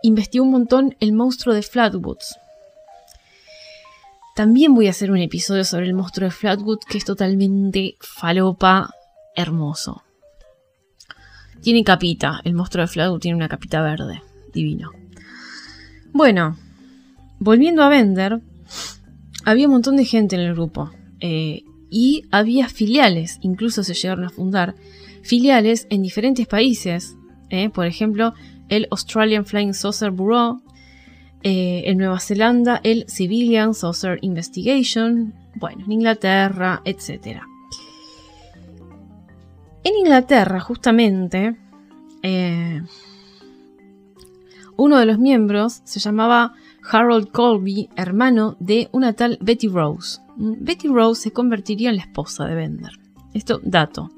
[0.02, 2.38] investigó un montón el monstruo de Flatwoods.
[4.34, 8.92] También voy a hacer un episodio sobre el monstruo de Flatwood que es totalmente falopa
[9.36, 10.04] hermoso.
[11.62, 14.22] Tiene capita, el monstruo de Flatwood tiene una capita verde,
[14.58, 14.92] divino.
[16.14, 16.58] Bueno,
[17.40, 18.42] volviendo a Bender,
[19.46, 20.92] había un montón de gente en el grupo.
[21.20, 24.76] Eh, y había filiales, incluso se llegaron a fundar,
[25.24, 27.16] filiales en diferentes países.
[27.50, 27.70] ¿eh?
[27.70, 28.34] por ejemplo,
[28.70, 30.62] el Australian Flying Saucer Bureau,
[31.44, 37.42] eh, en Nueva Zelanda el Civilian Saucer Investigation, bueno, en Inglaterra, etc.
[39.84, 41.56] En Inglaterra, justamente,
[44.78, 46.54] uno de los miembros se llamaba
[46.90, 50.22] Harold Colby, hermano de una tal Betty Rose.
[50.38, 52.92] Betty Rose se convertiría en la esposa de Bender.
[53.34, 54.12] Esto, dato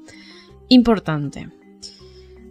[0.70, 1.50] importante.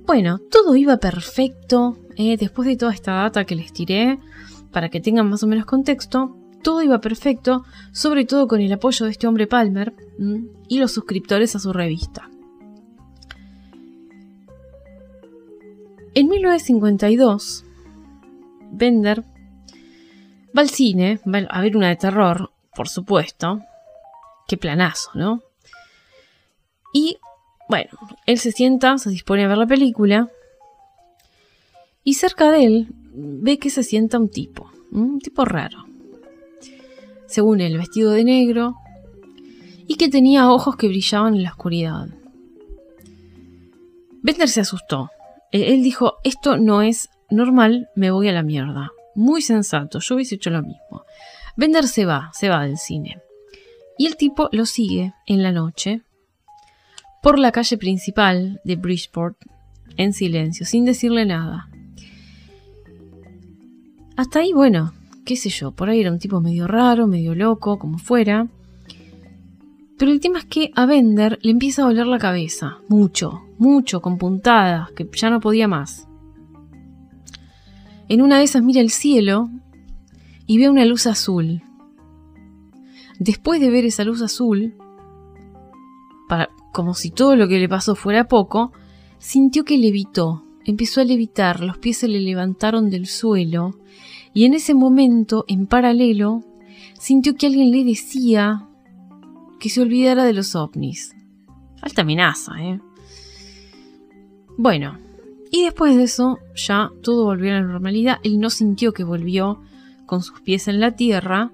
[0.06, 1.98] Bueno, todo iba perfecto.
[2.16, 4.20] Eh, después de toda esta data que les tiré,
[4.72, 9.06] para que tengan más o menos contexto, todo iba perfecto, sobre todo con el apoyo
[9.06, 9.94] de este hombre Palmer
[10.68, 12.30] y los suscriptores a su revista.
[16.14, 17.64] En 1952,
[18.72, 19.24] Bender
[20.56, 23.62] va al cine, va a ver una de terror, por supuesto.
[24.48, 25.42] Qué planazo, ¿no?
[26.94, 27.18] Y
[27.68, 27.92] bueno,
[28.26, 30.30] él se sienta, se dispone a ver la película.
[32.04, 35.86] Y cerca de él ve que se sienta un tipo, un tipo raro.
[37.28, 38.76] Según él, vestido de negro
[39.88, 42.08] y que tenía ojos que brillaban en la oscuridad.
[44.22, 45.10] Bender se asustó.
[45.52, 48.92] E-, él dijo, esto no es normal, me voy a la mierda.
[49.16, 51.04] Muy sensato, yo hubiese hecho lo mismo.
[51.56, 53.18] Bender se va, se va del cine.
[53.98, 56.02] Y el tipo lo sigue en la noche
[57.22, 59.38] por la calle principal de Bridgeport
[59.98, 61.70] en silencio, sin decirle nada.
[64.16, 64.94] Hasta ahí, bueno,
[65.26, 68.48] qué sé yo, por ahí era un tipo medio raro, medio loco, como fuera.
[69.98, 74.02] Pero el tema es que a Bender le empieza a doler la cabeza, mucho, mucho,
[74.02, 76.09] con puntadas, que ya no podía más.
[78.10, 79.50] En una de esas mira el cielo
[80.48, 81.62] y ve una luz azul.
[83.20, 84.74] Después de ver esa luz azul,
[86.74, 88.72] como si todo lo que le pasó fuera poco,
[89.20, 93.80] sintió que levitó, empezó a levitar, los pies se le levantaron del suelo,
[94.34, 96.44] y en ese momento, en paralelo,
[97.00, 98.68] sintió que alguien le decía
[99.60, 101.16] que se olvidara de los ovnis.
[101.82, 102.80] Alta amenaza, ¿eh?
[104.58, 104.98] Bueno,
[105.52, 108.18] y después de eso, ya todo volvió a la normalidad.
[108.24, 109.62] Él no sintió que volvió
[110.06, 111.52] con sus pies en la tierra,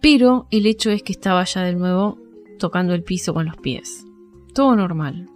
[0.00, 2.18] pero el hecho es que estaba ya de nuevo
[2.58, 4.04] tocando el piso con los pies.
[4.54, 5.28] Todo normal.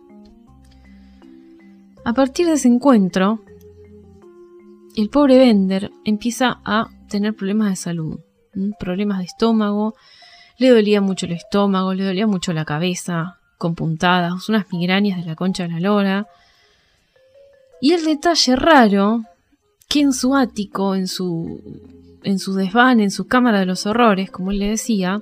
[2.04, 3.40] A partir de ese encuentro,
[4.96, 8.20] el pobre Bender empieza a tener problemas de salud,
[8.78, 9.94] problemas de estómago,
[10.58, 15.26] le dolía mucho el estómago, le dolía mucho la cabeza, con puntadas, unas migrañas de
[15.26, 16.26] la concha de la lora.
[17.80, 19.22] Y el detalle raro,
[19.88, 21.60] que en su ático, en su
[22.22, 25.20] en su desván, en su cámara de los horrores, como él le decía,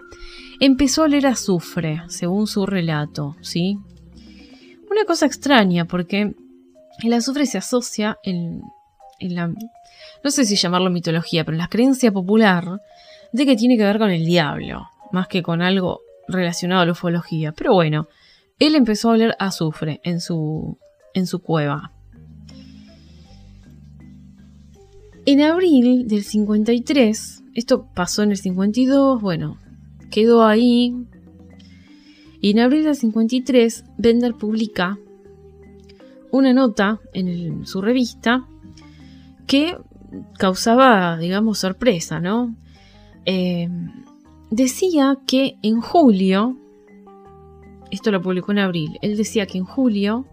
[0.61, 3.79] empezó a leer azufre, según su relato, ¿sí?
[4.91, 6.35] Una cosa extraña, porque
[7.03, 8.63] el azufre se asocia en,
[9.19, 9.49] en la...
[9.49, 12.81] no sé si llamarlo mitología, pero en la creencia popular
[13.33, 16.93] de que tiene que ver con el diablo, más que con algo relacionado a la
[16.93, 17.53] ufología.
[17.53, 18.09] Pero bueno,
[18.59, 20.79] él empezó a oler azufre en su,
[21.15, 21.93] en su cueva.
[25.29, 29.59] En abril del 53, esto pasó en el 52, bueno,
[30.09, 30.95] quedó ahí.
[32.41, 35.01] Y en abril del 53, Bender publica
[36.31, 38.47] una nota en su revista
[39.49, 39.77] que
[40.39, 42.55] causaba, digamos, sorpresa, ¿no?
[43.25, 43.69] Eh,
[44.53, 46.57] decía que en julio,
[47.91, 50.25] esto lo publicó en abril, él decía que en julio,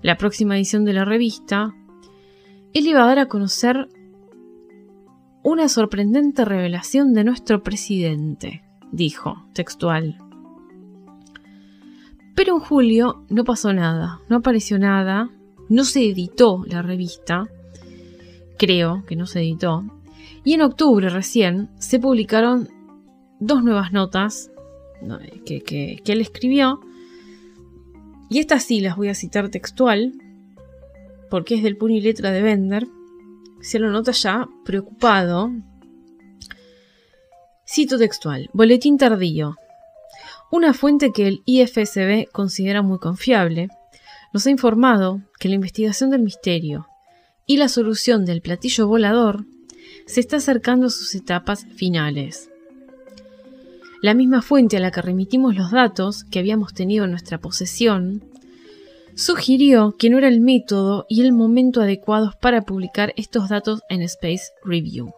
[0.00, 1.74] la próxima edición de la revista,
[2.72, 3.90] él iba a dar a conocer
[5.48, 10.18] una sorprendente revelación de nuestro presidente, dijo, textual.
[12.34, 15.30] Pero en julio no pasó nada, no apareció nada,
[15.70, 17.48] no se editó la revista,
[18.58, 19.84] creo que no se editó,
[20.44, 22.68] y en octubre recién se publicaron
[23.40, 24.50] dos nuevas notas
[25.46, 26.80] que, él escribió,
[28.28, 30.12] y estas sí las voy a citar textual,
[31.30, 32.86] porque es del puño y letra de Bender,
[33.60, 35.50] se lo nota ya preocupado.
[37.66, 39.56] Cito textual, Boletín tardío.
[40.50, 43.68] Una fuente que el IFSB considera muy confiable
[44.32, 46.86] nos ha informado que la investigación del misterio
[47.46, 49.44] y la solución del platillo volador
[50.06, 52.50] se está acercando a sus etapas finales.
[54.00, 58.24] La misma fuente a la que remitimos los datos que habíamos tenido en nuestra posesión
[59.18, 64.02] sugirió que no era el método y el momento adecuados para publicar estos datos en
[64.02, 65.12] Space Review.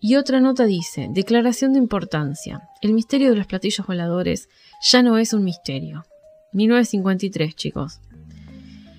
[0.00, 4.48] Y otra nota dice, declaración de importancia, el misterio de los platillos voladores
[4.80, 6.04] ya no es un misterio.
[6.52, 8.00] 1953, chicos.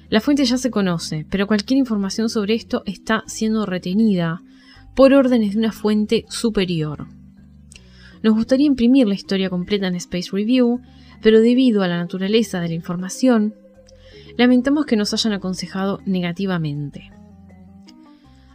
[0.10, 4.42] La fuente ya se conoce, pero cualquier información sobre esto está siendo retenida
[4.94, 7.08] por órdenes de una fuente superior.
[8.24, 10.82] Nos gustaría imprimir la historia completa en Space Review,
[11.26, 13.56] pero debido a la naturaleza de la información,
[14.38, 17.10] lamentamos que nos hayan aconsejado negativamente.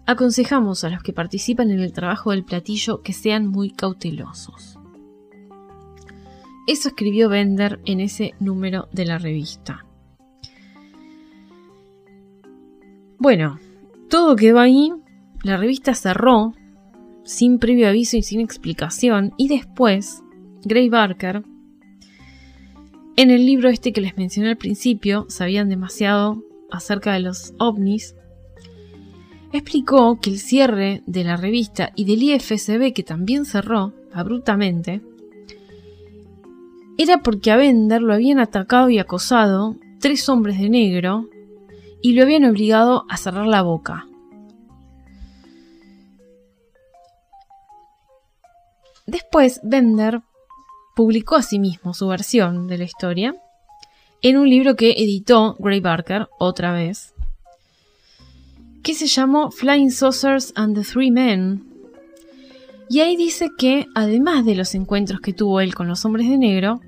[0.06, 4.78] Aconsejamos a los que participan en el trabajo del platillo que sean muy cautelosos.
[6.68, 9.84] Eso escribió Bender en ese número de la revista.
[13.18, 13.58] Bueno,
[14.08, 14.92] todo quedó ahí
[15.42, 16.54] la revista cerró
[17.24, 20.22] sin previo aviso y sin explicación y después
[20.62, 21.42] Gray Barker,
[23.20, 28.16] en el libro este que les mencioné al principio, sabían demasiado acerca de los ovnis,
[29.52, 35.02] explicó que el cierre de la revista y del IFSB, que también cerró abruptamente,
[36.96, 41.28] era porque a Bender lo habían atacado y acosado tres hombres de negro
[42.00, 44.06] y lo habían obligado a cerrar la boca.
[49.06, 50.22] Después, Bender
[51.00, 53.34] publicó asimismo su versión de la historia
[54.20, 57.14] en un libro que editó Gray Barker otra vez,
[58.82, 61.64] que se llamó Flying Saucers and the Three Men.
[62.90, 66.36] Y ahí dice que, además de los encuentros que tuvo él con los hombres de
[66.36, 66.82] negro,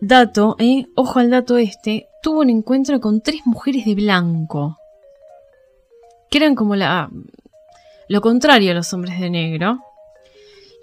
[0.00, 4.76] dato, eh, ojo al dato este, tuvo un encuentro con tres mujeres de blanco,
[6.32, 7.08] que eran como la,
[8.08, 9.78] lo contrario a los hombres de negro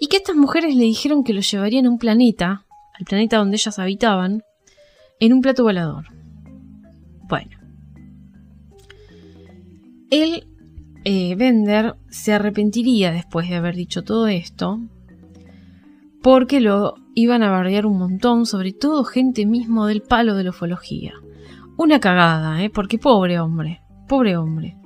[0.02, 2.66] y que estas mujeres le dijeron que lo llevarían a un planeta,
[2.98, 4.42] al planeta donde ellas habitaban,
[5.20, 6.06] en un plato volador.
[7.28, 7.56] Bueno.
[10.10, 10.48] Él,
[11.04, 14.80] eh, Bender, se arrepentiría después de haber dicho todo esto,
[16.20, 20.50] porque lo iban a bardear un montón, sobre todo gente mismo del palo de la
[20.50, 21.12] ufología.
[21.76, 22.70] Una cagada, ¿eh?
[22.70, 24.76] Porque pobre hombre, pobre hombre.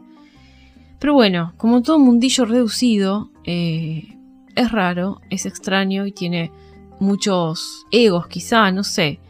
[1.00, 4.15] Pero bueno, como todo mundillo reducido, eh,
[4.56, 6.50] es raro, es extraño y tiene
[6.98, 9.20] muchos egos quizá, no sé.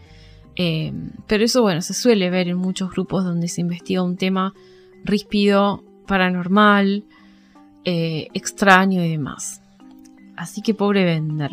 [0.54, 0.92] Eh,
[1.26, 4.54] pero eso, bueno, se suele ver en muchos grupos donde se investiga un tema
[5.04, 7.04] ríspido, paranormal,
[7.84, 9.60] eh, extraño y demás.
[10.36, 11.50] Así que pobre Bender.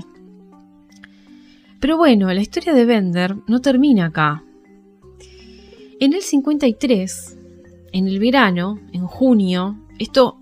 [1.80, 4.44] Pero bueno, la historia de Bender no termina acá.
[6.00, 7.38] En el 53,
[7.92, 10.38] en el verano, en junio, esto,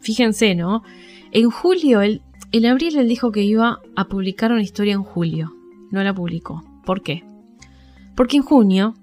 [0.00, 0.82] fíjense, ¿no?
[1.30, 2.22] En julio él
[2.52, 5.54] en abril él dijo que iba a publicar una historia en julio.
[5.90, 6.64] No la publicó.
[6.84, 7.24] ¿Por qué?
[8.16, 8.94] Porque en junio,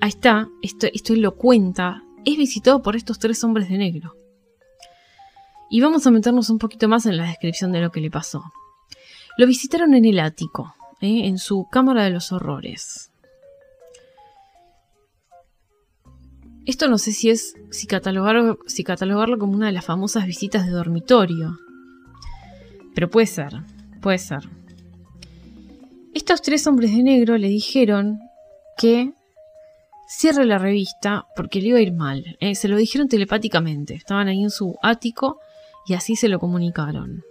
[0.00, 4.14] ahí está, esto, esto lo cuenta, es visitado por estos tres hombres de negro.
[5.70, 8.52] Y vamos a meternos un poquito más en la descripción de lo que le pasó.
[9.38, 11.26] Lo visitaron en el ático, ¿eh?
[11.26, 13.10] en su cámara de los horrores.
[16.66, 20.66] Esto no sé si es si catalogarlo, si catalogarlo como una de las famosas visitas
[20.66, 21.58] de dormitorio.
[22.94, 23.52] Pero puede ser,
[24.00, 24.48] puede ser.
[26.12, 28.18] Estos tres hombres de negro le dijeron
[28.76, 29.12] que
[30.08, 32.36] cierre la revista porque le iba a ir mal.
[32.40, 33.94] Eh, se lo dijeron telepáticamente.
[33.94, 35.38] Estaban ahí en su ático
[35.86, 37.22] y así se lo comunicaron.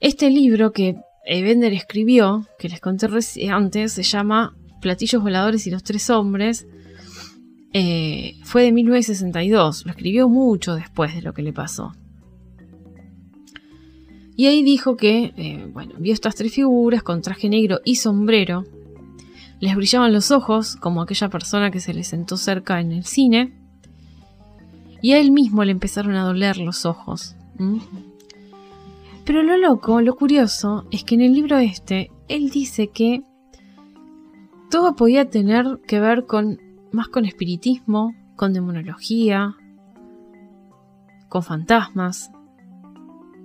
[0.00, 3.06] Este libro que Bender escribió, que les conté
[3.50, 6.66] antes, se llama Platillos Voladores y los Tres Hombres,
[7.72, 9.86] eh, fue de 1962.
[9.86, 11.92] Lo escribió mucho después de lo que le pasó.
[14.36, 18.64] Y ahí dijo que, eh, bueno, vio estas tres figuras con traje negro y sombrero.
[19.60, 23.52] Les brillaban los ojos, como aquella persona que se le sentó cerca en el cine.
[25.00, 27.36] Y a él mismo le empezaron a doler los ojos.
[29.24, 33.22] Pero lo loco, lo curioso, es que en el libro este, él dice que
[34.70, 36.58] todo podía tener que ver con
[36.92, 39.56] más con espiritismo, con demonología,
[41.28, 42.30] con fantasmas,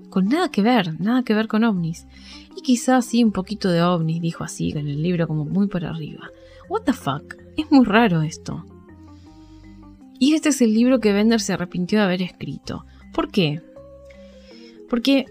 [0.10, 2.08] con nada que ver, nada que ver con ovnis.
[2.56, 5.86] Y quizás sí un poquito de ovnis, dijo así en el libro como muy por
[5.86, 6.30] arriba.
[6.70, 7.36] What the fuck?
[7.56, 8.66] Es muy raro esto.
[10.20, 12.86] Y este es el libro que Bender se arrepintió de haber escrito.
[13.14, 13.62] ¿Por qué?
[14.90, 15.26] Porque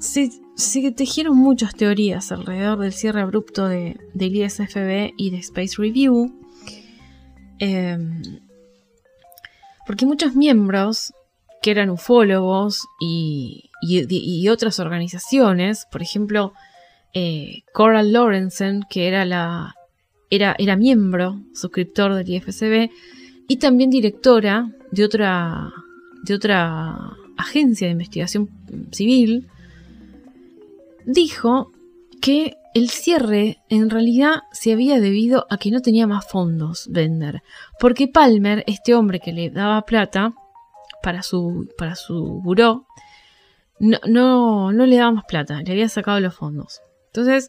[0.00, 6.34] se, tejieron muchas teorías alrededor del cierre abrupto de, del ISFB y de Space Review.
[7.58, 8.22] Em,
[9.86, 11.12] porque muchos miembros
[11.62, 13.68] que eran ufólogos y,
[14.48, 16.54] otras organizaciones, por ejemplo,
[17.12, 19.74] eh, Coral Lorenzen, que era, la,
[20.30, 22.90] era, era miembro, suscriptor del IFCB,
[23.48, 25.72] y también directora de otra,
[26.22, 26.96] de otra
[27.36, 28.48] agencia de investigación
[28.92, 29.48] civil,
[31.06, 31.72] dijo
[32.20, 37.42] que el cierre en realidad se había debido a que no tenía más fondos vender,
[37.78, 40.34] porque Palmer, este hombre que le daba plata
[41.02, 42.86] para su, para su buró,
[43.80, 46.80] no, no, no le daba más plata, le había sacado los fondos.
[47.06, 47.48] Entonces,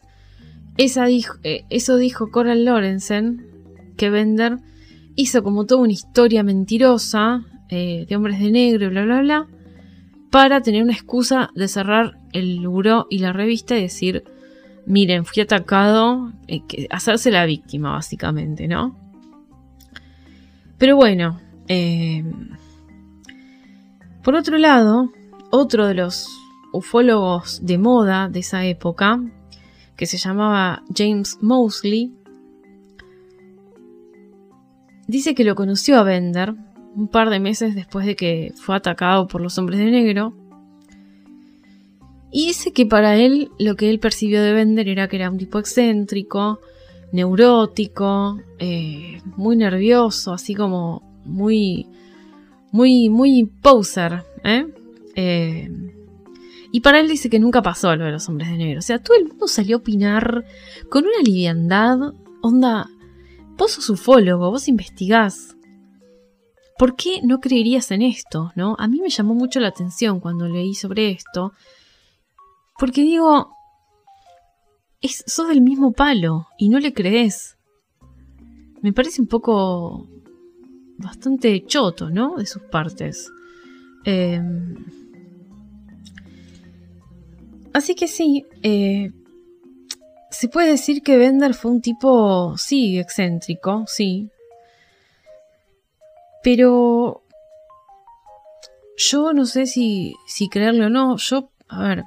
[0.76, 3.46] esa dijo, eh, eso dijo Coral Lorenzen,
[3.96, 4.56] que Bender
[5.14, 9.46] hizo como toda una historia mentirosa eh, de hombres de negro bla, bla, bla,
[10.30, 14.24] para tener una excusa de cerrar el buró y la revista y decir,
[14.86, 18.96] miren, fui atacado, eh, hacerse la víctima, básicamente, ¿no?
[20.78, 21.40] Pero bueno,
[24.22, 25.12] por otro lado,
[25.50, 26.26] otro de los
[26.72, 29.20] ufólogos de moda de esa época,
[29.96, 32.12] que se llamaba James Mosley,
[35.06, 36.54] dice que lo conoció a Bender
[36.94, 40.34] un par de meses después de que fue atacado por los hombres de negro.
[42.32, 45.36] Y dice que para él lo que él percibió de Bender era que era un
[45.36, 46.60] tipo excéntrico,
[47.12, 51.86] neurótico, eh, muy nervioso, así como muy,
[52.72, 54.24] muy, muy poser.
[54.44, 54.66] ¿eh?
[55.14, 55.70] Eh,
[56.72, 58.78] y para él dice que nunca pasó lo de los hombres de negro.
[58.78, 60.46] O sea, todo el mundo salió a opinar
[60.88, 61.98] con una liviandad.
[62.40, 62.88] Onda,
[63.58, 65.54] vos sos ufólogo, vos investigás.
[66.78, 68.52] ¿Por qué no creerías en esto?
[68.56, 68.74] ¿no?
[68.78, 71.52] A mí me llamó mucho la atención cuando leí sobre esto.
[72.82, 73.56] Porque digo,
[75.00, 77.56] es, sos del mismo palo y no le crees.
[78.80, 80.08] Me parece un poco
[80.98, 82.34] bastante choto, ¿no?
[82.38, 83.30] De sus partes.
[84.04, 84.42] Eh,
[87.72, 89.12] Así que sí, eh,
[90.32, 94.28] se puede decir que Bender fue un tipo, sí, excéntrico, sí.
[96.42, 97.22] Pero
[98.96, 101.16] yo no sé si, si creerlo o no.
[101.18, 102.04] Yo, a ver,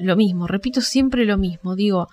[0.00, 1.76] lo mismo, repito siempre lo mismo.
[1.76, 2.08] Digo,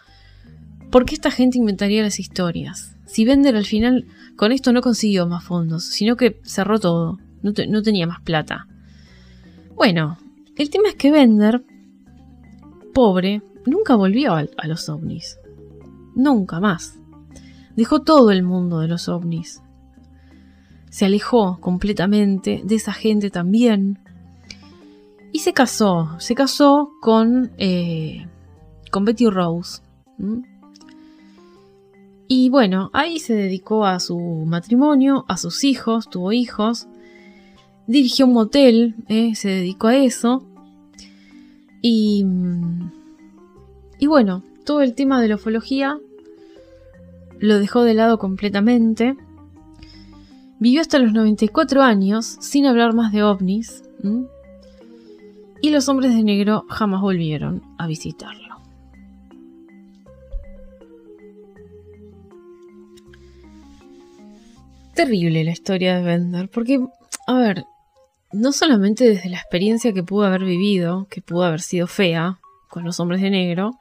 [0.92, 2.96] ¿por qué esta gente inventaría las historias?
[3.06, 7.54] Si Bender al final con esto no consiguió más fondos, sino que cerró todo, no,
[7.70, 8.68] no tenía más plata.
[9.76, 10.18] Bueno,
[10.58, 11.64] el tema es que Bender
[12.94, 15.38] pobre nunca volvió a, los ovnis.
[16.16, 17.00] Nunca más.
[17.76, 19.62] Dejó todo el mundo de los ovnis.
[20.90, 24.00] Se alejó completamente de esa gente también.
[25.38, 26.16] Y se casó.
[26.18, 28.26] Se casó con, eh,
[28.90, 29.84] con Betty Rose.
[32.28, 36.88] Y bueno, ahí se dedicó a su matrimonio, a sus hijos, tuvo hijos.
[37.86, 40.44] Dirigió un motel, eh, se dedicó a eso.
[41.84, 42.26] Y,
[44.00, 46.00] y bueno, todo el tema de la ufología
[47.38, 49.16] lo dejó de lado completamente.
[50.58, 53.84] Vivió hasta los 94 años sin hablar más de ovnis.
[55.62, 58.58] Y los hombres de negro jamás volvieron a visitarlo.
[64.94, 66.80] Terrible la historia de Bender, porque,
[67.28, 67.66] a ver,
[68.32, 72.84] no solamente desde la experiencia que pudo haber vivido, que pudo haber sido fea con
[72.84, 73.76] los hombres de negro,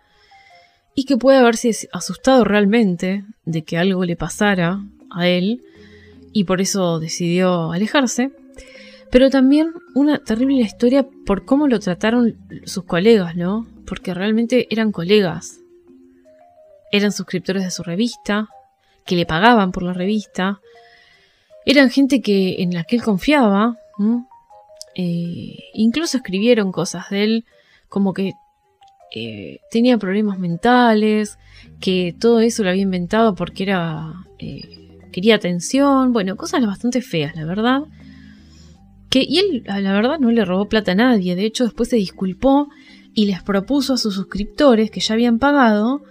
[0.95, 5.62] y que puede haberse asustado realmente de que algo le pasara a él,
[6.33, 8.31] y por eso decidió alejarse,
[9.11, 13.67] pero también una terrible historia por cómo lo trataron sus colegas, ¿no?
[13.87, 15.61] Porque realmente eran colegas,
[16.91, 18.49] eran suscriptores de su revista,
[19.05, 20.61] que le pagaban por la revista,
[21.65, 23.77] eran gente que en la que él confiaba,
[24.95, 27.45] eh, incluso escribieron cosas de él
[27.89, 28.33] como que
[29.15, 31.39] eh, tenía problemas mentales,
[31.81, 37.35] que todo eso lo había inventado porque era eh, quería atención, bueno, cosas bastante feas,
[37.37, 37.83] la verdad.
[39.11, 41.37] Que, y él, la verdad, no le robó plata a nadie.
[41.37, 42.69] De hecho, después se disculpó
[43.17, 46.03] y les propuso a sus suscriptores que ya habían pagado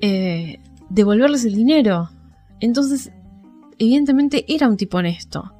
[0.00, 2.10] eh, devolverles el dinero.
[2.60, 3.10] Entonces,
[3.78, 5.52] evidentemente era un tipo honesto.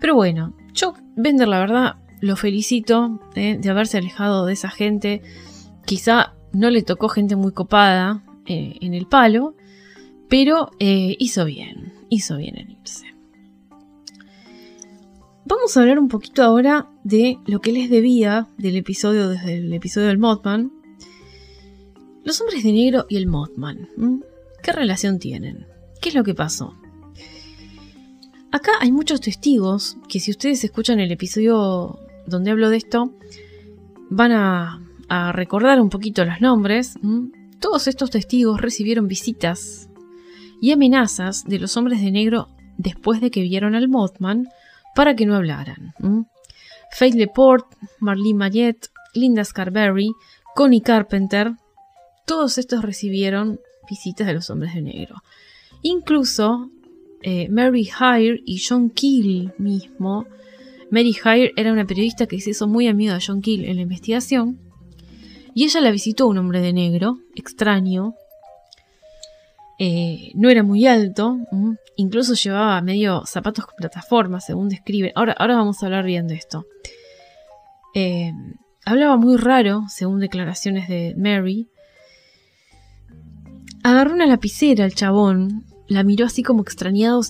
[0.00, 5.22] Pero bueno, yo, Bender, la verdad, lo felicito eh, de haberse alejado de esa gente.
[5.86, 9.54] Quizá no le tocó gente muy copada eh, en el palo,
[10.28, 13.11] pero hizo bien, hizo bien en irse.
[15.54, 19.70] Vamos a hablar un poquito ahora de lo que les debía del episodio, desde el
[19.74, 20.72] episodio del Mothman.
[22.24, 23.86] Los hombres de negro y el Mothman.
[24.62, 25.66] ¿Qué relación tienen?
[26.00, 26.74] ¿Qué es lo que pasó?
[28.50, 33.12] Acá hay muchos testigos que si ustedes escuchan el episodio donde hablo de esto,
[34.08, 34.80] van a,
[35.34, 36.94] recordar un poquito los nombres.
[37.60, 39.90] Todos estos testigos recibieron visitas
[40.62, 42.48] y amenazas de los hombres de negro
[42.78, 44.48] después de que vieron al Mothman
[44.94, 45.94] para que no hablaran.
[46.90, 50.12] Faith Laporte, Marlene Mayette, Linda Scarberry,
[50.54, 51.52] Connie Carpenter,
[52.26, 55.16] todos estos recibieron visitas de los hombres de negro.
[55.82, 56.70] Incluso
[57.22, 60.26] eh, Mary Hire y John Keel mismo.
[60.90, 63.82] Mary Hire era una periodista que se hizo muy amiga de John Keel en la
[63.82, 64.58] investigación.
[65.54, 68.14] Y ella la visitó un hombre de negro, extraño,
[69.84, 71.38] eh, no era muy alto,
[71.96, 75.10] incluso llevaba medio zapatos con plataforma, según describe.
[75.16, 76.66] Ahora, ahora vamos a hablar bien de esto.
[77.92, 78.32] Eh,
[78.84, 81.68] hablaba muy raro, según declaraciones de Mary.
[83.82, 87.20] Agarró una lapicera al chabón, la miró así como extrañado,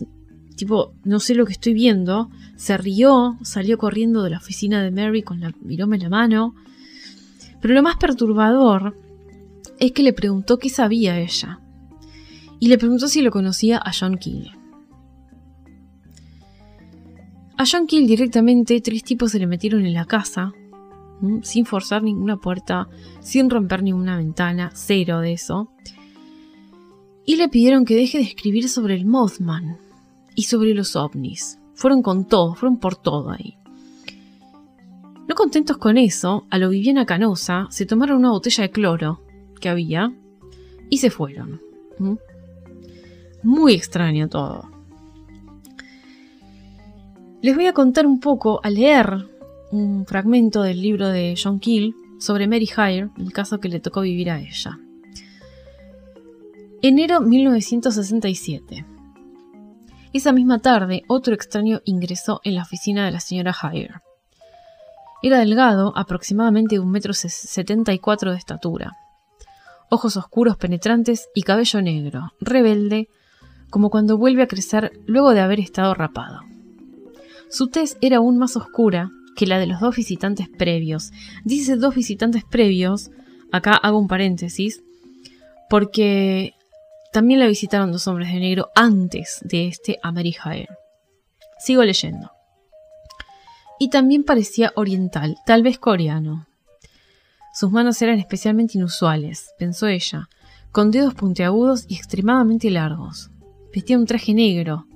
[0.54, 2.28] tipo, no sé lo que estoy viendo.
[2.56, 6.54] Se rió, salió corriendo de la oficina de Mary con la miróme en la mano.
[7.62, 8.94] Pero lo más perturbador
[9.78, 11.61] es que le preguntó qué sabía ella
[12.62, 14.52] y le preguntó si lo conocía a John Keel.
[17.58, 20.52] A John Keel directamente tres tipos se le metieron en la casa,
[21.42, 22.88] sin forzar ninguna puerta,
[23.18, 25.72] sin romper ninguna ventana, cero de eso.
[27.26, 29.78] Y le pidieron que deje de escribir sobre el Mothman
[30.36, 31.58] y sobre los ovnis.
[31.74, 33.56] Fueron con todo, fueron por todo ahí.
[35.28, 39.20] No contentos con eso, a lo Viviana Canosa se tomaron una botella de cloro
[39.60, 40.12] que había
[40.90, 41.60] y se fueron.
[43.42, 44.70] Muy extraño todo.
[47.42, 49.26] Les voy a contar un poco, a leer
[49.72, 54.02] un fragmento del libro de John Keel sobre Mary Hire, el caso que le tocó
[54.02, 54.78] vivir a ella.
[56.82, 58.86] Enero 1967.
[60.12, 63.94] Esa misma tarde, otro extraño ingresó en la oficina de la señora Hire.
[65.22, 68.92] Era delgado, aproximadamente de un metro setenta y cuatro de estatura.
[69.90, 73.08] Ojos oscuros penetrantes y cabello negro, rebelde,
[73.72, 76.42] como cuando vuelve a crecer luego de haber estado rapado.
[77.48, 81.10] Su tez era aún más oscura que la de los dos visitantes previos.
[81.42, 83.10] Dice dos visitantes previos,
[83.50, 84.82] acá hago un paréntesis,
[85.70, 86.52] porque
[87.14, 90.36] también la visitaron dos hombres de negro antes de este a Mary
[91.58, 92.30] Sigo leyendo.
[93.78, 96.46] Y también parecía oriental, tal vez coreano.
[97.54, 100.28] Sus manos eran especialmente inusuales, pensó ella,
[100.72, 103.31] con dedos puntiagudos y extremadamente largos.
[103.74, 104.86] Vestía un traje negro,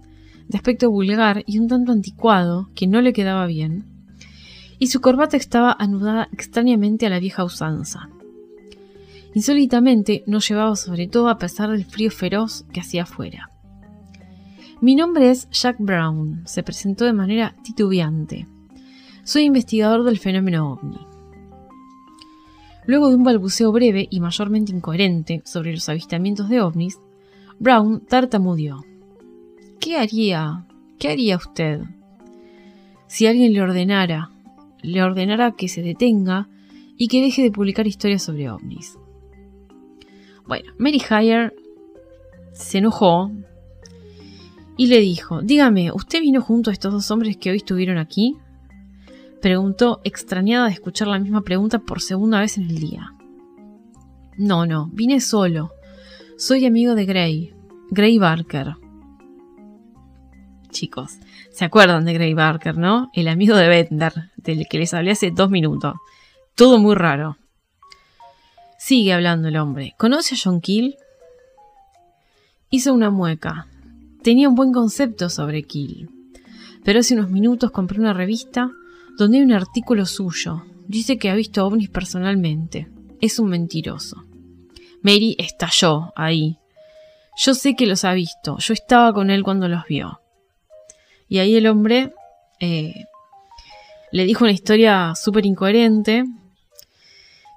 [0.49, 3.85] de aspecto vulgar y un tanto anticuado, que no le quedaba bien,
[4.79, 8.11] y su corbata estaba anudada extrañamente a la vieja usanza.
[9.35, 13.51] Insólitamente no llevaba sobre todo a pesar del frío feroz que hacía afuera.
[14.81, 18.47] Mi nombre es Jack Brown, se presentó de manera titubeante.
[19.25, 20.99] Soy investigador del fenómeno ovni.
[22.87, 26.99] Luego de un balbuceo breve y mayormente incoherente sobre los avistamientos de ovnis,
[27.59, 28.85] Brown tartamudeó.
[29.81, 30.67] ¿Qué haría?
[30.99, 31.83] ¿Qué haría usted?
[33.07, 34.31] Si alguien le ordenara,
[34.83, 36.49] le ordenara que se detenga
[36.97, 38.99] y que deje de publicar historias sobre ovnis.
[40.47, 41.53] Bueno, Mary Hire
[42.53, 43.31] se enojó
[44.77, 48.37] y le dijo, dígame, ¿usted vino junto a estos dos hombres que hoy estuvieron aquí?
[49.41, 53.15] Preguntó, extrañada de escuchar la misma pregunta por segunda vez en el día.
[54.37, 55.71] No, no, vine solo.
[56.39, 57.55] Soy amigo de Gray,
[57.89, 58.75] Gray Barker.
[60.69, 61.13] Chicos,
[61.51, 63.09] ¿se acuerdan de Gray Barker, no?
[63.15, 65.95] El amigo de Bender, del que les hablé hace dos minutos.
[66.55, 67.39] Todo muy raro.
[68.79, 69.95] Sigue hablando el hombre.
[69.97, 70.97] ¿Conoce a John Keel?
[72.69, 73.67] Hizo una mueca.
[74.23, 76.11] Tenía un buen concepto sobre Keel.
[76.85, 78.71] Pero hace unos minutos compré una revista
[79.17, 80.65] donde hay un artículo suyo.
[80.87, 82.89] Dice que ha visto ovnis personalmente.
[83.23, 84.26] Es un mentiroso.
[85.07, 86.59] Mary estalló ahí.
[87.37, 90.21] Yo sé que los ha visto, yo estaba con él cuando los vio.
[91.29, 92.13] Y ahí el hombre
[92.59, 93.05] eh,
[94.11, 96.25] le dijo una historia súper incoherente,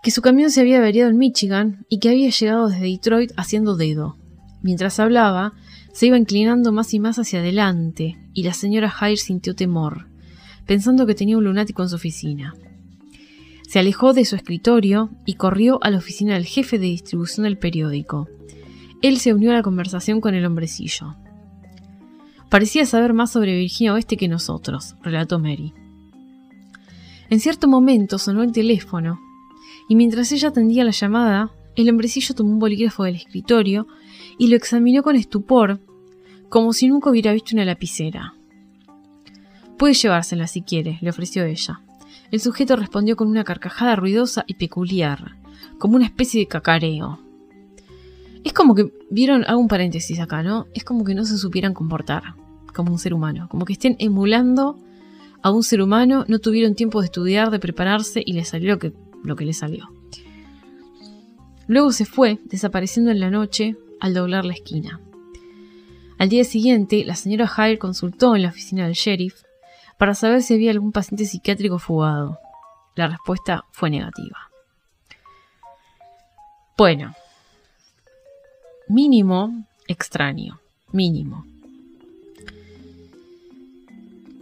[0.03, 3.75] que su camión se había averiado en Michigan y que había llegado desde Detroit haciendo
[3.75, 4.15] dedo.
[4.61, 5.53] Mientras hablaba,
[5.91, 10.07] se iba inclinando más y más hacia adelante, y la señora Hire sintió temor,
[10.67, 12.53] pensando que tenía un lunático en su oficina.
[13.69, 17.59] Se alejó de su escritorio y corrió a la oficina del jefe de distribución del
[17.59, 18.27] periódico.
[19.03, 21.15] Él se unió a la conversación con el hombrecillo.
[22.49, 25.75] Parecía saber más sobre Virginia Oeste que nosotros, relató Mary.
[27.29, 29.19] En cierto momento sonó el teléfono,
[29.87, 33.85] y mientras ella atendía la llamada, el hombrecillo tomó un bolígrafo del escritorio
[34.39, 35.79] y lo examinó con estupor,
[36.49, 38.33] como si nunca hubiera visto una lapicera.
[39.77, 41.83] Puede llevársela si quiere, le ofreció ella.
[42.31, 45.35] El sujeto respondió con una carcajada ruidosa y peculiar,
[45.79, 47.19] como una especie de cacareo.
[48.43, 50.67] Es como que, vieron, hago un paréntesis acá, ¿no?
[50.73, 52.35] Es como que no se supieran comportar
[52.73, 54.77] como un ser humano, como que estén emulando
[55.41, 58.79] a un ser humano, no tuvieron tiempo de estudiar, de prepararse y les salió lo
[58.79, 59.89] que, lo que les salió.
[61.67, 64.99] Luego se fue, desapareciendo en la noche al doblar la esquina.
[66.17, 69.43] Al día siguiente, la señora Hire consultó en la oficina del sheriff
[69.99, 72.39] para saber si había algún paciente psiquiátrico fugado.
[72.95, 74.49] La respuesta fue negativa.
[76.77, 77.13] Bueno,
[78.87, 80.61] mínimo extraño,
[80.93, 81.45] mínimo.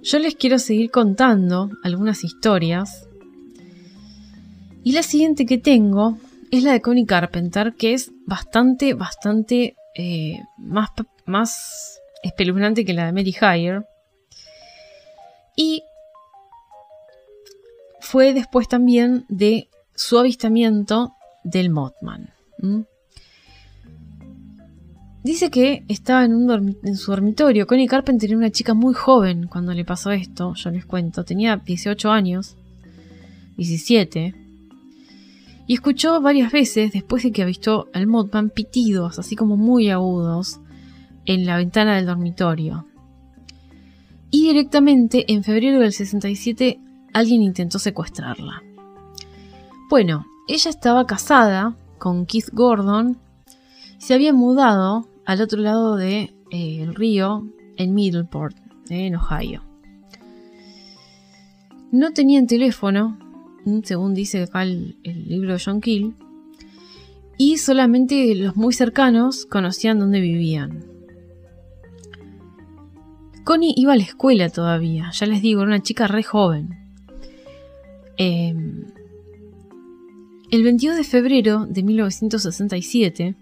[0.03, 3.07] Yo les quiero seguir contando algunas historias.
[4.83, 6.19] Y la siguiente que tengo
[6.51, 10.91] es la de Connie Carpenter, que es bastante, bastante eh, más,
[11.25, 13.85] más espeluznante que la de Mary Hire.
[15.57, 15.83] Y
[17.99, 22.29] fue después también de su avistamiento del Mothman.
[25.23, 27.67] Dice que estaba en, en su dormitorio.
[27.67, 31.25] Connie Carpenter era una chica muy joven cuando le pasó esto, yo les cuento.
[31.25, 32.55] Tenía 18 años,
[33.57, 34.35] 17.
[35.65, 40.61] Y escuchó varias veces, después de que avistó al Mothman, pitidos, así como muy agudos,
[41.25, 42.85] en la ventana del dormitorio.
[44.29, 46.79] Y directamente, en febrero del 67,
[47.13, 48.61] alguien intentó secuestrarla.
[49.89, 53.17] Bueno, ella estaba casada con Keith Gordon,
[53.97, 57.47] se había mudado al otro lado del de, eh, río,
[57.77, 58.55] en Middleport,
[58.89, 59.63] en Ohio.
[61.91, 63.17] No tenían teléfono,
[63.83, 66.15] según dice acá el, libro de John Keel,
[67.37, 70.96] y solamente los muy cercanos conocían dónde vivían.
[73.47, 76.67] Connie iba a la escuela todavía, ya les digo, era una chica re joven.
[78.17, 78.83] Em,
[80.51, 83.35] el 22 de febrero de 1967,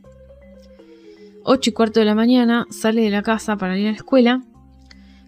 [1.44, 4.44] 8 y cuarto de la mañana, sale de la casa para ir a la escuela.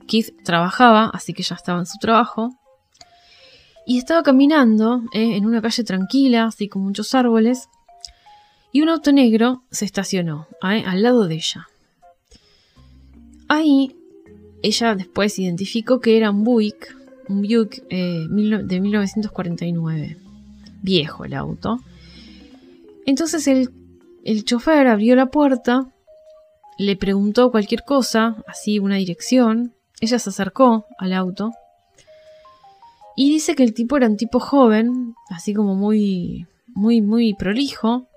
[0.05, 2.55] Keith trabajaba, así que ya estaba en su trabajo.
[3.88, 7.67] Y estaba caminando eh, en una calle tranquila, así con muchos árboles.
[8.71, 11.67] Y un auto negro se estacionó eh, al lado de ella.
[13.47, 13.95] Ahí,
[14.64, 16.95] ella después identificó que era un Buick,
[17.30, 20.18] un Buick eh, de 1949.
[20.82, 21.80] Viejo el auto.
[23.05, 23.70] Entonces el,
[24.24, 25.91] el chofer abrió la puerta
[26.78, 29.74] le preguntó cualquier cosa, así una dirección.
[29.99, 31.51] Ella se acercó al auto.
[33.16, 38.08] Y dice que el tipo era un tipo joven, así como muy, muy, muy prolijo.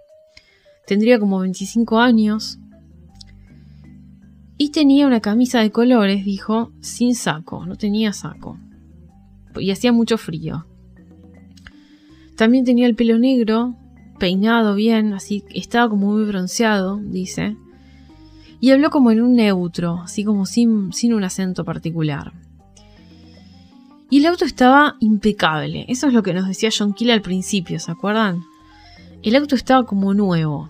[0.86, 2.58] Tendría como 25 años.
[4.60, 8.58] Y tenía una camisa de colores, dijo, sin saco, no tenía saco.
[9.56, 10.66] Y hacía mucho frío.
[12.36, 13.74] También tenía el pelo negro,
[14.18, 17.56] peinado bien, así, estaba como muy bronceado, dice
[18.60, 22.32] y habló como en un neutro, así como sin, sin un acento particular.
[24.10, 27.78] Y el auto estaba impecable, eso es lo que nos decía John Keel al principio,
[27.78, 28.42] ¿se acuerdan?
[29.22, 30.68] El auto estaba como nuevo.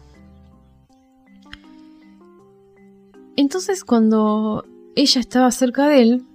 [3.40, 6.26] Entonces cuando ella estaba cerca de él,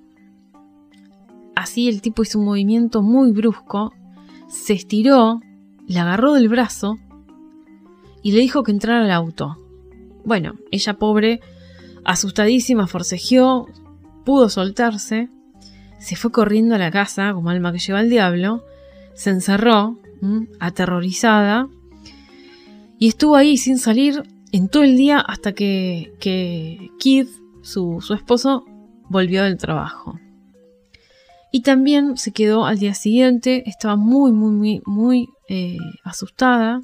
[1.55, 3.93] así el tipo hizo un movimiento muy brusco,
[4.47, 5.39] se estiró,
[5.85, 6.97] le agarró del brazo
[8.23, 9.55] y le dijo que entrara al auto.
[10.23, 11.41] Bueno, ella pobre,
[12.05, 13.67] asustadísima, forcejeó,
[14.23, 15.29] pudo soltarse,
[15.99, 18.63] se fue corriendo a la casa como alma que lleva al diablo,
[19.13, 19.99] se encerró,
[20.59, 21.67] aterrorizada,
[22.97, 24.23] y estuvo ahí sin salir
[24.55, 27.27] en todo el día hasta que, que Kid,
[27.61, 28.63] su, esposo,
[29.09, 30.17] volvió del trabajo.
[31.51, 36.81] Y también se quedó al día siguiente, estaba muy, muy, muy, muy eh, asustada.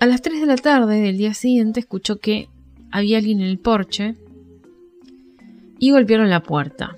[0.00, 2.48] A las 3 de la tarde del día siguiente escuchó que
[2.90, 4.16] había alguien en el porche
[5.78, 6.96] y golpearon la puerta.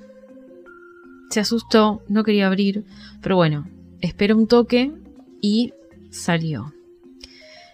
[1.30, 2.84] se asustó, no quería abrir,
[3.20, 3.66] pero bueno,
[4.00, 4.92] esperó un toque
[5.40, 5.72] y
[6.10, 6.72] salió.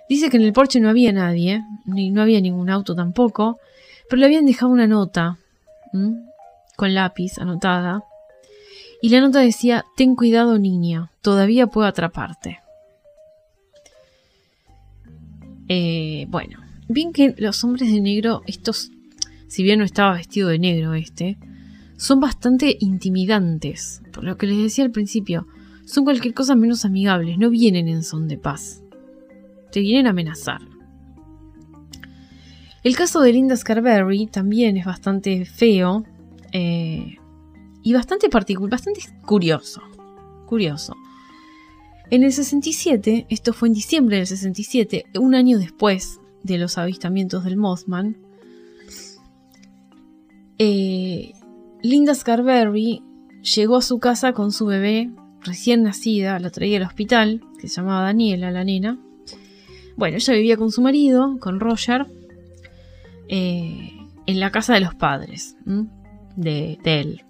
[0.09, 3.59] Dice que en el porche no había nadie, ni no había ningún auto tampoco,
[4.09, 5.39] pero le habían dejado una nota
[6.77, 8.03] con lápiz anotada.
[9.03, 12.59] Y la nota decía, ten cuidado niña, todavía puedo atraparte.
[15.69, 18.91] Eh, bueno, bien que los hombres de negro, estos,
[19.47, 21.37] si bien no estaba vestido de negro este,
[21.99, 24.01] son bastante intimidantes.
[24.13, 25.47] Por lo que les decía al principio,
[25.85, 28.83] son cualquier cosa menos amigables, no vienen en son de paz.
[29.73, 30.61] Te a amenazar.
[32.85, 36.05] El caso de Linda Scarberry también es bastante feo
[36.53, 37.17] eh,
[37.83, 38.29] y bastante
[39.27, 39.83] curioso.
[40.47, 40.95] Curioso.
[42.11, 47.45] En el 67, esto fue en diciembre del 67, un año después de los avistamientos
[47.45, 48.17] del Mothman,
[50.59, 51.33] eh,
[51.83, 53.03] Linda Scarberry
[53.43, 55.11] llegó a su casa con su bebé
[55.43, 58.99] recién nacida, la traía al hospital, que se llamaba Daniela, la nena.
[59.99, 62.07] Bueno, ella vivía con su marido, con Roger,
[63.27, 63.91] eh,
[64.27, 65.57] en la casa de los padres
[66.37, 67.25] de, de él.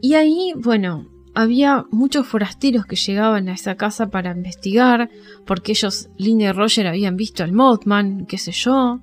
[0.00, 5.10] Y ahí, bueno, había muchos forasteros que llegaban a esa casa para investigar,
[5.44, 8.98] porque ellos, Linda y Roger, habían visto al Mothman, qué sé yo,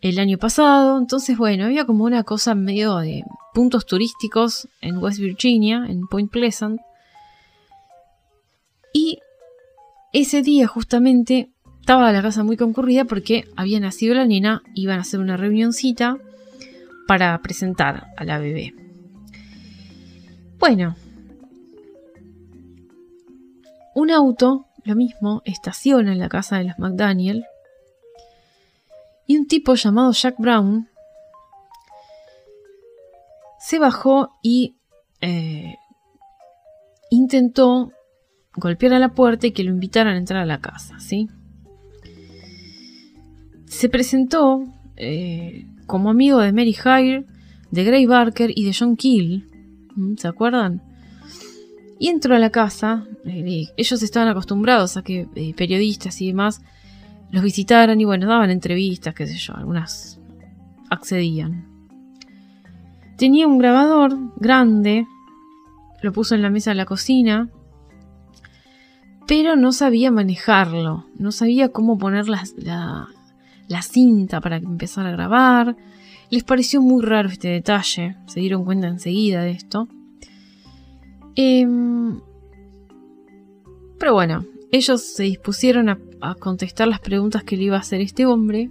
[0.00, 0.96] el año pasado.
[0.96, 6.30] Entonces, bueno, había como una cosa medio de puntos turísticos en West Virginia, en Point
[6.30, 6.80] Pleasant.
[10.20, 11.50] Ese día justamente
[11.80, 16.16] estaba la casa muy concurrida porque había nacido la nena, iban a hacer una reunioncita
[17.06, 18.74] para presentar a la bebé.
[20.58, 20.96] Bueno,
[23.94, 27.44] un auto, lo mismo, estaciona en la casa de los McDaniel.
[29.26, 30.88] Y un tipo llamado Jack Brown
[33.60, 34.76] se bajó y
[35.20, 35.76] eh,
[37.10, 37.92] intentó
[38.56, 41.28] golpear a la puerta y que lo invitaran a entrar a la casa, ¿sí?
[43.66, 44.64] Se presentó
[44.96, 47.24] eh, como amigo de Mary Hire,
[47.70, 49.44] de Gray Barker y de John Keel.
[50.16, 50.82] ¿Se acuerdan?
[51.98, 53.06] Y entró a la casa.
[53.24, 56.62] Eh, ellos estaban acostumbrados a que eh, periodistas y demás
[57.30, 60.20] los visitaran y bueno, daban entrevistas, qué sé yo, algunas
[60.90, 61.66] accedían.
[63.18, 65.06] Tenía un grabador grande,
[66.02, 67.48] lo puso en la mesa de la cocina,
[69.26, 73.08] pero no sabía manejarlo, no sabía cómo poner la,
[73.82, 75.76] cinta para empezar a grabar.
[76.30, 79.88] Les pareció muy raro este detalle, se dieron cuenta enseguida de esto.
[81.34, 82.20] Em,
[83.98, 85.98] pero bueno, ellos se dispusieron a,
[86.40, 88.68] contestar las preguntas que le iba a hacer este hombre,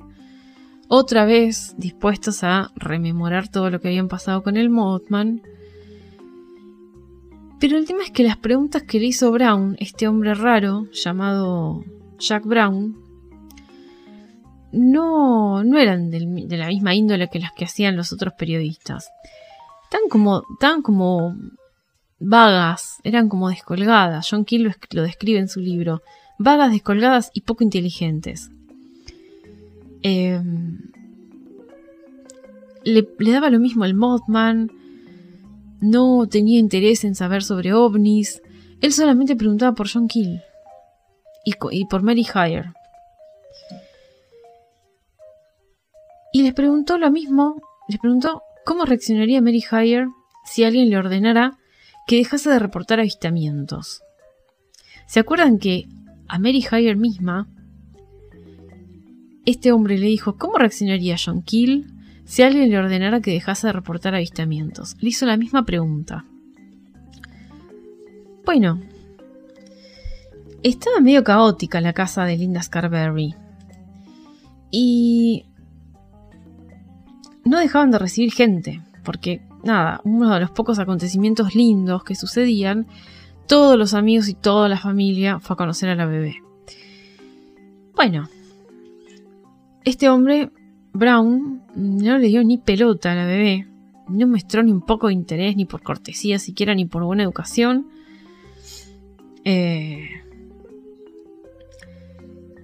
[0.87, 5.41] otra vez dispuestos a rememorar todo lo que habían pasado con el Mothman.
[7.59, 11.83] Pero el tema es que las preguntas que le hizo Brown, este hombre raro llamado
[12.19, 12.97] Jack Brown,
[14.71, 19.09] no, no eran de la misma índole que las que hacían los otros periodistas.
[19.89, 20.43] Tan como,
[20.83, 21.35] como
[22.19, 24.27] vagas, eran como descolgadas.
[24.29, 26.01] John Keel lo, describe en su libro.
[26.37, 28.49] Vagas, descolgadas y poco inteligentes.
[30.01, 30.79] Em,
[32.83, 34.71] le, daba lo mismo al Mothman.
[35.81, 38.41] No tenía interés en saber sobre ovnis.
[38.81, 40.41] Él solamente preguntaba por John Keel.
[41.43, 42.73] Y, por Mary Hire.
[46.33, 50.07] Y les preguntó lo mismo, les preguntó cómo reaccionaría Mary Hire
[50.43, 51.57] si alguien le ordenara
[52.07, 54.01] que dejase de reportar avistamientos.
[55.07, 55.85] ¿Se acuerdan que
[56.27, 57.47] a Mary Hire misma,
[59.45, 61.85] este hombre le dijo cómo reaccionaría John Keel
[62.25, 64.97] si alguien le ordenara que dejase de reportar avistamientos?
[64.99, 66.25] Le hizo la misma pregunta.
[68.43, 68.81] Bueno,
[70.63, 73.35] estaba medio caótica la casa de Linda Scarberry.
[74.71, 75.45] Y
[77.45, 82.87] no dejaban de recibir gente, porque nada, uno de los pocos acontecimientos lindos que sucedían,
[83.47, 86.41] todos los amigos y toda la familia fue a conocer a la bebé.
[87.95, 88.27] Bueno,
[89.83, 90.51] este hombre,
[90.95, 93.67] Brown, no le dio ni pelota a la bebé,
[94.07, 97.87] no mostró ni un poco de interés, ni por cortesía siquiera, ni por buena educación.
[99.43, 100.07] Eh,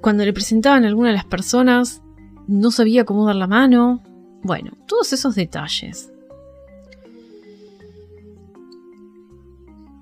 [0.01, 2.01] cuando le presentaban a alguna de las personas,
[2.47, 4.01] no sabía cómo dar la mano,
[4.43, 6.11] bueno, todos esos detalles.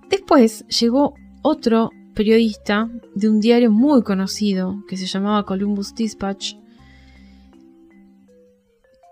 [0.09, 6.59] Después llegó otro periodista de un diario muy conocido que se llamaba Columbus Dispatch.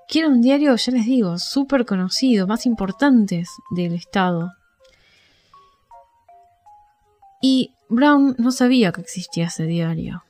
[0.07, 4.53] Que era un diario, ya les digo, súper conocido, más importantes del estado.
[7.41, 10.23] Y Brown no sabía que existía ese diario.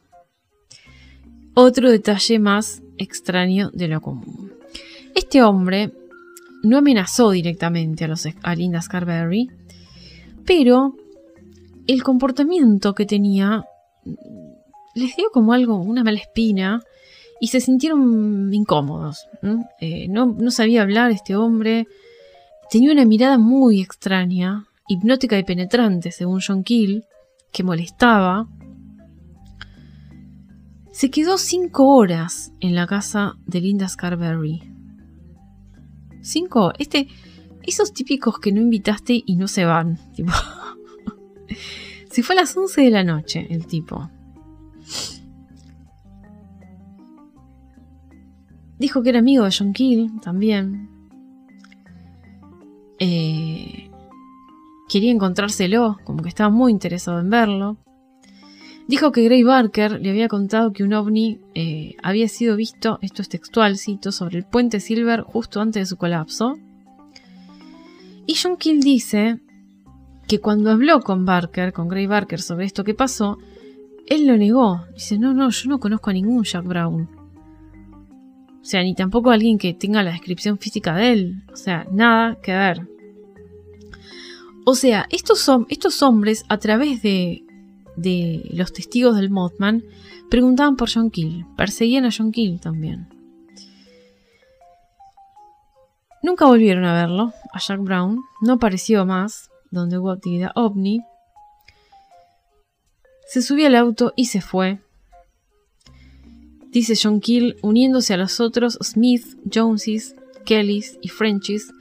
[1.54, 4.54] Otro detalle más extraño de lo común.
[5.16, 5.92] Este hombre
[6.64, 9.50] no amenazó directamente a, los, a Linda Scarberry,
[10.46, 10.96] pero
[11.88, 13.66] el comportamiento que tenía
[14.96, 16.82] les dio como algo, una mala espina,
[17.40, 19.28] y se sintieron incómodos.
[19.80, 20.26] Eh, ¿no?
[20.26, 21.88] no, sabía hablar este hombre,
[22.70, 27.06] tenía una mirada muy extraña, hipnótica y penetrante, según John Keel,
[27.52, 28.48] que molestaba.
[30.92, 34.64] Se quedó cinco horas en la casa de Linda Scarberry.
[36.22, 37.08] Cinco, este,
[37.64, 40.00] esos típicos que no invitaste y no se van.
[40.16, 40.32] Tipo.
[42.12, 44.10] se fue a las once de la noche el tipo.
[48.80, 50.90] Dijo que era amigo de John Keel también.
[53.00, 53.90] Eh,
[54.88, 57.78] quería encontrárselo, como que estaba muy interesado en verlo.
[58.88, 63.22] Dijo que Gray Barker le había contado que un ovni eh, había sido visto, esto
[63.22, 66.58] es textual, cito, sobre el puente Silver justo antes de su colapso.
[68.26, 69.40] Y John Keel dice
[70.28, 73.38] que cuando habló con Barker, con Gray Barker, sobre esto que pasó,
[74.06, 74.86] él lo negó.
[74.94, 77.17] Dice, no, no, yo no conozco a ningún Jack Brown.
[78.68, 81.44] O sea, ni tampoco alguien que tenga la descripción física de él.
[81.54, 82.86] O sea, nada que ver.
[84.66, 87.46] O sea, estos, estos hombres, a través de,
[87.96, 89.86] de los testigos del Mothman,
[90.30, 91.46] preguntaban por John Keel.
[91.56, 93.08] Perseguían a John Keel también.
[96.22, 98.20] Nunca volvieron a verlo, a Jack Brown.
[98.42, 101.00] No apareció más donde hubo actividad ovni.
[103.30, 104.82] Se subió al auto y se fue
[106.72, 110.16] dice John Keel, uniéndose a los otros Smith, Joneses,
[110.46, 111.72] Kellys y Frenchies,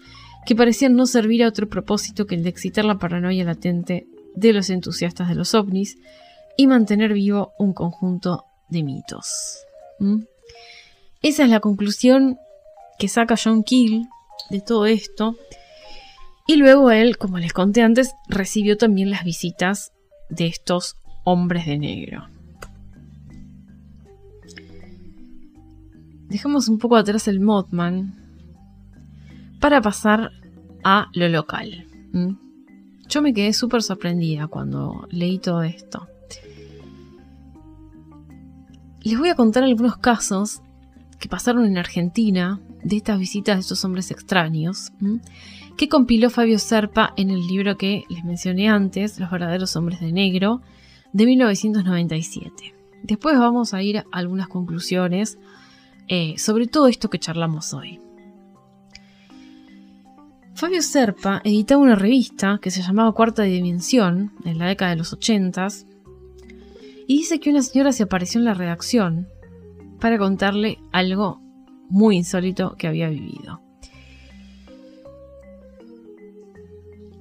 [0.46, 4.52] que parecían no servir a otro propósito que el de excitar la paranoia latente de
[4.52, 5.98] los entusiastas de los ovnis
[6.56, 9.58] y mantener vivo un conjunto de mitos.
[9.98, 10.22] ¿Mm?
[11.22, 12.38] Esa es la conclusión
[12.98, 14.06] que saca John Keel
[14.50, 15.36] de todo esto.
[16.46, 19.92] Y luego él, como les conté antes, recibió también las visitas
[20.30, 22.28] de estos hombres de negro.
[26.28, 28.14] Dejemos un poco atrás el Mothman
[29.60, 30.30] para pasar
[30.84, 31.86] a lo local.
[33.08, 36.08] Yo me quedé súper sorprendida cuando leí todo esto.
[39.02, 40.62] Les voy a contar algunos casos
[41.18, 44.92] que pasaron en Argentina de estas visitas de estos hombres extraños,
[45.76, 50.12] que compiló Fabio Serpa en el libro que les mencioné antes, Los verdaderos hombres de
[50.12, 50.60] negro,
[51.12, 52.74] de 1997.
[53.02, 55.38] Después vamos a ir a algunas conclusiones
[56.08, 58.00] eh, sobre todo esto que charlamos hoy.
[60.54, 65.12] Fabio Serpa editaba una revista que se llamaba Cuarta Dimensión en la década de los
[65.12, 65.68] 80
[67.06, 69.28] y dice que una señora se apareció en la redacción
[70.00, 71.40] para contarle algo
[71.90, 73.60] muy insólito que había vivido.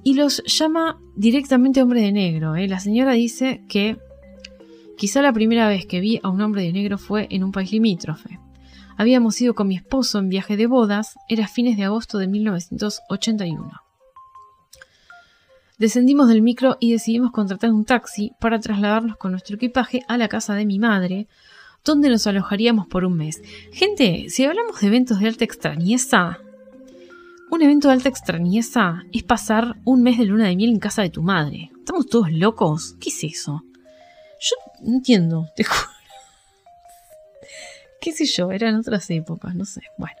[0.02, 2.56] Y los llama directamente hombre de negro.
[2.56, 2.68] ¿eh?
[2.68, 3.98] La señora dice que
[4.96, 7.72] quizá la primera vez que vi a un hombre de negro fue en un país
[7.72, 8.38] limítrofe.
[8.98, 13.82] Habíamos ido con mi esposo en viaje de bodas, era fines de agosto de 1981.
[15.78, 20.28] Descendimos del micro y decidimos contratar un taxi para trasladarnos con nuestro equipaje a la
[20.28, 21.28] casa de mi madre,
[21.84, 23.42] donde nos alojaríamos por un mes.
[23.72, 26.38] Gente, si hablamos de eventos de alta extrañeza,
[27.50, 31.02] un evento de alta extrañeza es pasar un mes de luna de miel en casa
[31.02, 31.70] de tu madre.
[31.78, 32.96] ¿Estamos todos locos?
[32.98, 33.62] ¿Qué es eso?
[34.40, 35.95] Yo no entiendo, te juro
[38.06, 39.80] qué sé yo, eran otras épocas, no sé.
[39.98, 40.14] Bueno.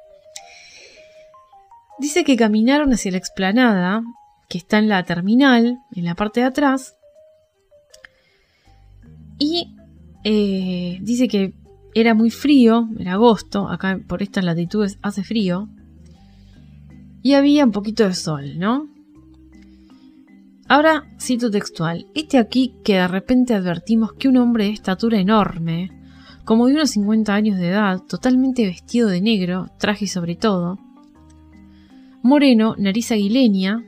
[2.00, 4.02] Dice que caminaron hacia la explanada,
[4.48, 6.96] que está en la terminal, en la parte de atrás.
[9.38, 9.76] Y
[10.24, 11.54] eh, dice que
[11.94, 15.68] era muy frío, era agosto, acá por estas latitudes hace frío.
[17.22, 18.88] Y había un poquito de sol, ¿no?
[20.66, 22.08] Ahora cito textual.
[22.16, 25.95] Este aquí que de repente advertimos que un hombre de estatura enorme,
[26.46, 30.78] como de unos 50 años de edad, totalmente vestido de negro, traje sobre todo,
[32.22, 33.84] moreno, nariz aguileña,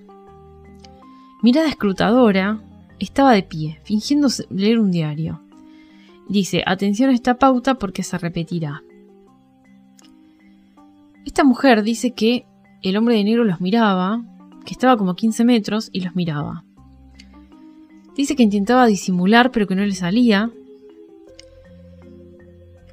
[1.40, 2.60] mirada escrutadora,
[2.98, 5.40] estaba de pie, fingiendo leer un diario.
[6.28, 8.82] Dice, atención a esta pauta porque se repetirá.
[11.24, 12.44] Esta mujer dice que
[12.82, 14.24] el hombre de negro los miraba,
[14.66, 16.64] que estaba como a 15 metros y los miraba.
[18.16, 20.50] Dice que intentaba disimular pero que no le salía,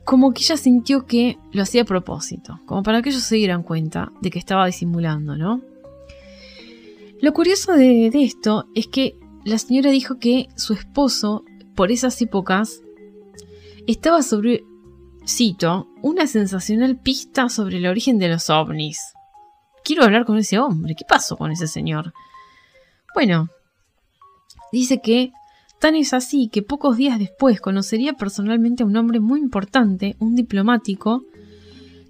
[0.06, 3.64] como que ella sintió que lo hacía a propósito, como para que ellos se dieran
[3.64, 5.62] cuenta de que estaba disimulando, ¿no?
[7.22, 11.44] Lo curioso de, esto es que la señora dijo que su esposo,
[11.76, 12.82] por esas épocas,
[13.88, 14.64] estaba sobre,
[15.28, 19.00] cito, una sensacional pista sobre el origen de los ovnis.
[19.84, 20.96] Quiero hablar con ese hombre.
[20.96, 22.14] ¿Qué pasó con ese señor?
[23.16, 23.50] Bueno,
[24.72, 25.32] dice que
[25.80, 30.36] tan es así que pocos días después conocería personalmente a un hombre muy importante, un
[30.36, 31.24] diplomático,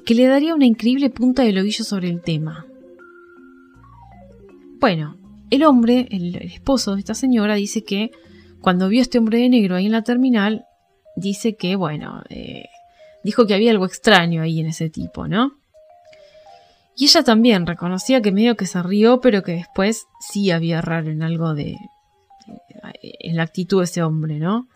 [0.05, 2.65] que le daría una increíble punta de lobillo sobre el tema.
[4.79, 5.17] Bueno,
[5.49, 8.11] el hombre, el, esposo de esta señora, dice que
[8.61, 10.65] cuando vio a este hombre de negro ahí en la terminal,
[11.15, 12.65] dice que, bueno, eh,
[13.23, 15.53] dijo que había algo extraño ahí en ese tipo, ¿no?
[16.95, 21.09] Y ella también reconocía que medio que se rió, pero que después sí había raro
[21.09, 21.77] en algo de.
[23.33, 24.67] La actitud de ese hombre, ¿no?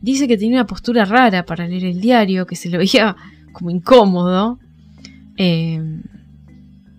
[0.00, 3.16] Dice que tenía una postura rara para leer el diario, que se lo veía
[3.52, 4.58] como incómodo.
[5.36, 5.80] Eh,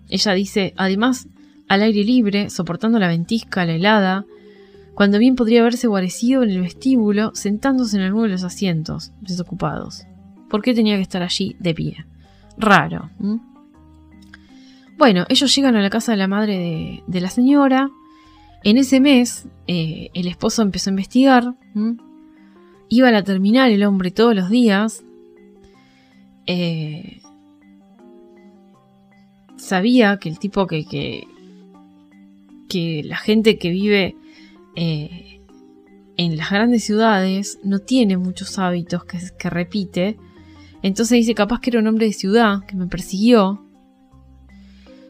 [0.10, 1.28] ella dice, además,
[1.68, 4.26] al aire libre, soportando la ventisca, la helada,
[4.96, 10.06] cuando bien podría haberse guarecido en el vestíbulo, sentándose en alguno de los asientos desocupados.
[10.50, 12.06] ¿Por qué tenía que estar allí de pie?
[12.58, 13.10] Raro.
[14.98, 17.90] Bueno, ellos llegan a la casa de la madre de, la señora.
[18.66, 21.54] En ese mes, eh, el esposo empezó a investigar.
[22.90, 25.04] Iba a la terminal el hombre todos los días.
[26.48, 27.22] Eh,
[29.56, 30.84] sabía que el tipo que,
[32.68, 34.16] que, la gente que vive
[34.76, 35.42] eh,
[36.18, 40.18] en las grandes ciudades no tiene muchos hábitos que, que repite.
[40.82, 43.64] Entonces dice, capaz que era un hombre de ciudad que me persiguió.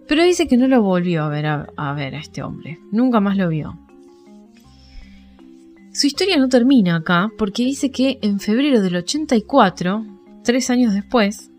[0.08, 2.80] Pero dice que no lo volvió a ver a, ver a este hombre.
[2.92, 3.78] Nunca más lo vio.
[5.94, 10.06] Su historia no termina acá porque dice que en febrero del 84,
[10.44, 11.50] tres años después,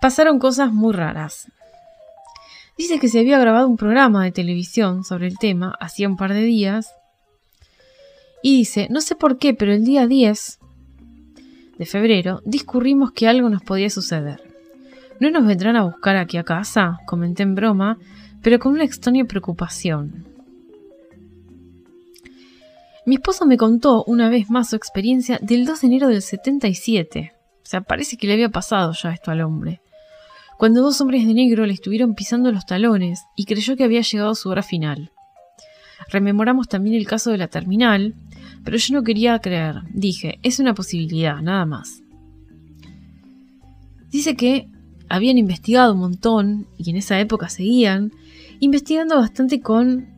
[0.00, 1.46] pasaron cosas muy raras.
[2.76, 6.34] Dice que se había grabado un programa de televisión sobre el tema hacía un par
[6.34, 6.92] de días.
[8.42, 10.58] Y dice, no sé por qué, pero el día 10
[11.78, 14.51] de febrero discurrimos que algo nos podía suceder.
[15.22, 16.98] ¿No nos vendrán a buscar aquí a casa?
[17.06, 17.96] Comenté en broma,
[18.42, 20.26] pero con una extraña preocupación.
[23.06, 27.34] Mi esposo me contó una vez más su experiencia del 2 de enero del 77.
[27.36, 29.80] O sea, parece que le había pasado ya esto al hombre
[30.58, 34.34] cuando dos hombres de negro le estuvieron pisando los talones y creyó que había llegado
[34.34, 35.12] su hora final.
[36.08, 38.16] Rememoramos también el caso de la terminal,
[38.64, 39.82] pero yo no quería creer.
[39.92, 42.02] Dije, es una posibilidad, nada más.
[44.10, 44.68] Dice que
[45.12, 48.12] habían investigado un montón, y en esa época seguían,
[48.60, 50.08] investigando bastante con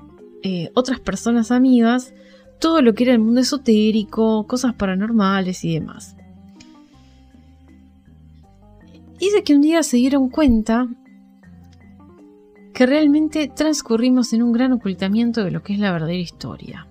[0.44, 2.14] eh, otras personas amigas,
[2.60, 6.14] todo lo que era el mundo esotérico, cosas paranormales y demás.
[9.18, 10.86] Dice que un día se dieron cuenta
[12.72, 16.86] que realmente transcurrimos en un gran ocultamiento de lo que es la verdadera historia.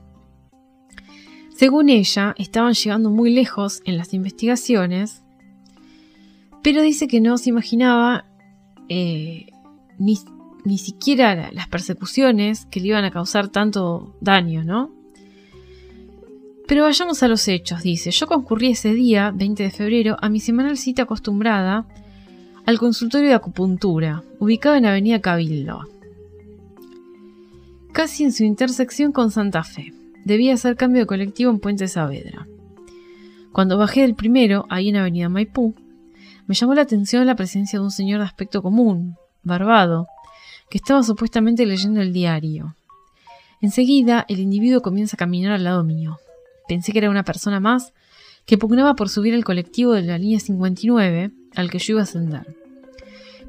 [1.55, 5.22] Según ella, estaban llegando muy lejos en las investigaciones,
[6.63, 8.25] pero dice que no se imaginaba
[8.89, 9.47] eh,
[9.99, 10.17] ni,
[10.63, 14.91] ni, siquiera las persecuciones que le iban a causar tanto daño, ¿no?
[16.67, 18.11] Pero vayamos a los hechos, dice.
[18.11, 21.85] Yo concurrí ese día, 20 de febrero, a mi semanal cita acostumbrada
[22.65, 25.81] al consultorio de acupuntura, ubicado en Avenida Cabildo,
[27.91, 29.93] casi en su intersección con Santa Fe.
[30.23, 32.47] Debía hacer cambio de colectivo en Puente Saavedra.
[33.51, 35.75] Cuando bajé del primero, ahí en Avenida Maipú,
[36.47, 40.07] me llamó la atención la presencia de un señor de aspecto común, barbado,
[40.69, 42.75] que estaba supuestamente leyendo el diario.
[43.61, 46.17] Enseguida, el individuo comienza a caminar al lado mío.
[46.67, 47.93] Pensé que era una persona más
[48.45, 52.03] que pugnaba por subir el colectivo de la línea 59 al que yo iba a
[52.03, 52.45] ascender.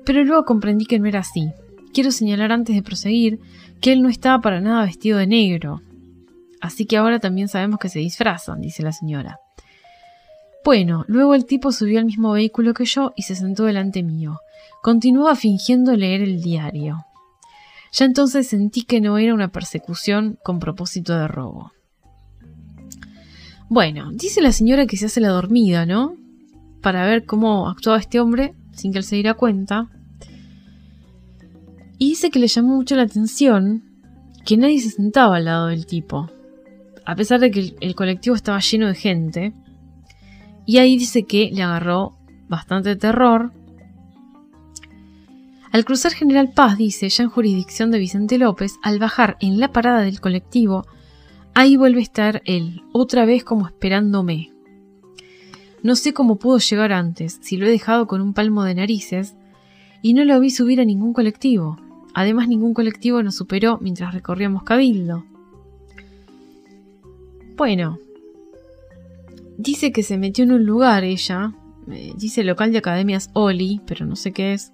[0.05, 1.51] Pero luego comprendí que no era así.
[1.93, 3.41] Quiero señalar antes de proseguir
[3.81, 5.83] que él no estaba para nada vestido de negro.
[6.61, 9.39] Así que ahora también sabemos que se disfrazan, dice la señora.
[10.65, 14.39] Bueno, luego el tipo subió al mismo vehículo que yo y se sentó delante mío.
[14.83, 17.05] Continuaba fingiendo leer el diario.
[17.93, 21.73] Ya entonces sentí que no era una persecución con propósito de robo.
[23.69, 26.17] Bueno, dice la señora que se hace la dormida, ¿no?
[26.85, 29.89] para ver cómo actuaba este hombre sin que él se diera cuenta.
[31.97, 33.83] Y dice que le llamó mucho la atención
[34.45, 36.31] que nadie se sentaba al lado del tipo,
[37.07, 39.55] a pesar de que el, colectivo estaba lleno de gente.
[40.67, 42.17] Y ahí dice que le agarró
[42.49, 43.53] bastante terror.
[45.73, 49.73] Al cruzar General Paz, dice, ya en jurisdicción de Vicente López, al bajar en la
[49.73, 50.87] parada del colectivo,
[51.55, 54.53] ahí vuelve a estar él, otra vez como esperándome.
[55.83, 59.35] No sé cómo pudo llegar antes, si lo he dejado con un palmo de narices,
[60.01, 61.79] y no lo vi subir a ningún colectivo.
[62.15, 65.25] Además, ningún colectivo nos superó mientras recorríamos Cabildo.
[67.57, 67.99] Bueno,
[69.57, 71.55] dice que se metió en un lugar ella,
[71.91, 74.73] eh, dice local de academias Oli, pero no sé qué es.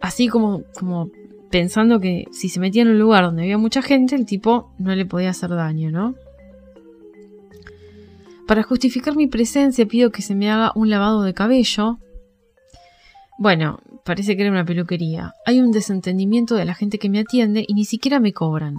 [0.00, 1.10] Así como, como
[1.50, 4.94] pensando que si se metía en un lugar donde había mucha gente, el tipo no
[4.94, 6.14] le podía hacer daño, ¿no?
[8.46, 11.98] Para justificar mi presencia pido que se me haga un lavado de cabello.
[13.38, 15.34] Bueno, parece que era una peluquería.
[15.46, 18.76] Hay un desentendimiento de la gente que me atiende y ni siquiera me cobran.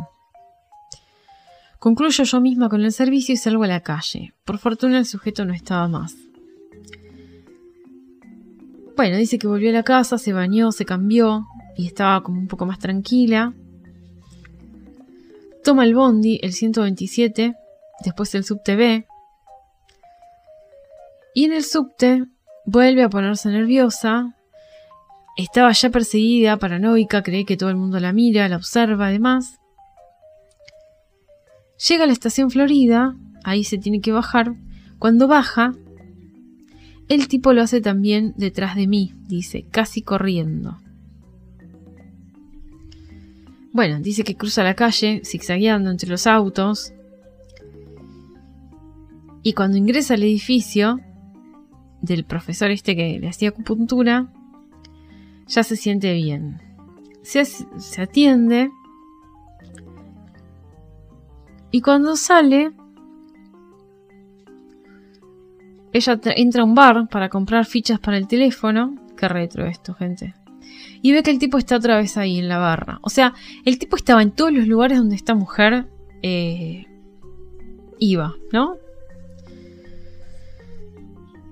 [1.83, 4.33] Concluyo yo misma con el servicio y salgo a la calle.
[4.45, 6.15] Por fortuna el sujeto no estaba más.
[8.95, 11.45] Bueno, dice que volvió a la casa, se bañó, se cambió
[11.75, 13.53] y estaba como un poco más tranquila.
[15.61, 17.53] Toma el bondi, el 127,
[18.05, 19.05] después el subte B,
[21.35, 22.23] y en el subte
[22.65, 24.37] vuelve a ponerse nerviosa.
[25.35, 29.59] Estaba ya perseguida, paranoica, cree que todo el mundo la mira, la observa además.
[31.87, 34.55] Llega a la estación Florida, ahí se tiene que bajar.
[34.99, 35.73] Cuando baja,
[37.09, 40.77] el tipo lo hace también detrás de mí, dice, casi corriendo.
[43.73, 46.93] Bueno, dice que cruza la calle, zigzagueando entre los autos.
[49.41, 50.99] Y cuando ingresa al edificio,
[52.03, 54.31] del profesor este que le hacía acupuntura,
[55.47, 56.61] ya se siente bien.
[57.23, 58.69] Se, se atiende.
[61.73, 62.71] Y cuando sale,
[65.91, 68.93] ella entra a un bar para comprar fichas para el teléfono.
[69.17, 70.35] Qué retro esto, gente.
[71.01, 72.99] Y ve que el tipo está otra vez ahí en la barra.
[73.01, 73.33] O sea,
[73.65, 75.87] el tipo estaba en todos los lugares donde esta mujer
[76.21, 76.85] eh,
[77.97, 78.75] iba, ¿no?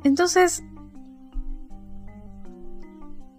[0.03, 0.63] Entonces,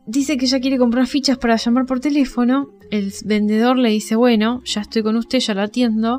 [0.04, 2.70] dice que ya quiere comprar fichas para llamar por teléfono.
[2.90, 6.18] El vendedor le dice, bueno, ya estoy con usted, ya lo atiendo.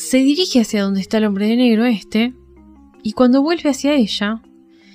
[0.00, 2.32] Se dirige hacia donde está el hombre de negro este.
[3.02, 4.40] Y cuando vuelve hacia ella,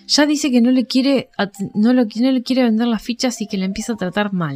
[0.07, 1.29] ya dice que no le quiere,
[1.75, 2.07] no, le
[2.43, 4.55] quiere vender las fichas y que la empieza a tratar mal.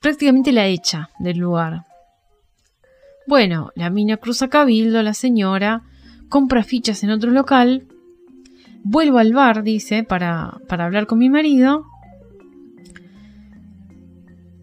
[0.00, 1.86] Prácticamente la echa del lugar.
[3.26, 5.82] Bueno, la mina cruza cabildo, la señora,
[6.28, 7.88] compra fichas en otro local,
[8.84, 11.84] vuelvo al bar, dice, para, hablar con mi marido.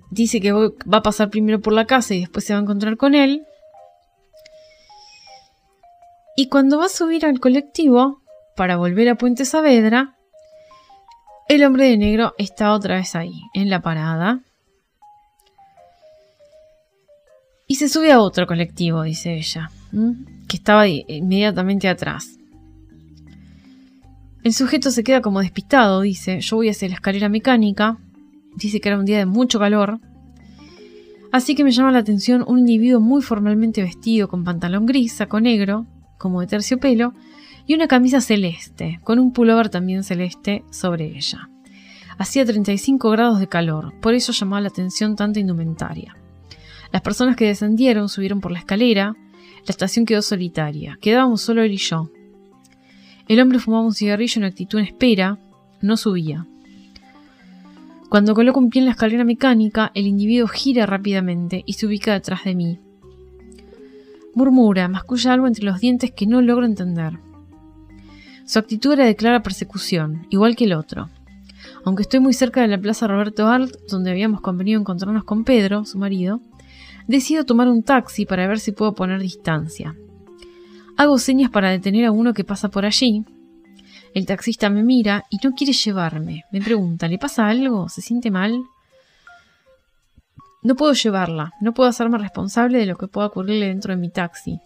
[0.10, 2.96] Dice que va a pasar primero por la casa y después se va a encontrar
[2.96, 3.46] con él.
[6.36, 8.22] Y cuando va a subir al colectivo
[8.56, 10.16] para volver a Puente Saavedra,
[11.48, 14.42] el hombre de negro está otra vez ahí, en la parada.
[17.68, 19.70] Y se sube a otro colectivo, dice ella
[20.48, 22.38] que estaba inmediatamente atrás.
[24.44, 27.98] El sujeto se queda como despistado, dice, yo voy hacia la escalera mecánica,
[28.56, 30.00] dice que era un día de mucho calor,
[31.32, 35.40] así que me llama la atención un individuo muy formalmente vestido con pantalón gris, saco
[35.40, 35.86] negro,
[36.18, 37.14] como de terciopelo,
[37.66, 41.50] y una camisa celeste, con un pullover también celeste sobre ella.
[42.18, 46.16] Hacía 35 grados de calor, por eso llamaba la atención tanta indumentaria.
[46.92, 49.16] Las personas que descendieron subieron por la escalera,
[49.66, 50.98] la estación quedó solitaria.
[51.02, 52.12] Quedábamos solo él y yo.
[53.28, 55.40] El hombre fumaba un cigarrillo en actitud en espera.
[55.82, 56.46] No subía.
[58.10, 62.14] Cuando coloco un pie en la escalera mecánica, el individuo gira rápidamente y se ubica
[62.14, 62.80] detrás de mí.
[64.36, 67.20] Murmura, masculla algo entre los dientes que no logro entender.
[68.46, 71.10] Su actitud era de clara persecución, igual que el otro.
[71.86, 75.86] Aunque estoy muy cerca de la plaza Roberto Art, donde habíamos convenido encontrarnos con Pedro,
[75.86, 76.42] su marido,
[77.08, 79.96] decido tomar un taxi para ver si puedo poner distancia.
[80.98, 83.24] Hago señas para detener a uno que pasa por allí.
[84.14, 86.44] El taxista me mira y no quiere llevarme.
[86.52, 87.90] Me pregunta, ¿le pasa algo?
[87.90, 88.64] ¿Se siente mal?
[90.64, 94.10] No puedo llevarla, no puedo hacerme responsable de lo que pueda ocurrirle dentro de mi
[94.10, 94.60] taxi.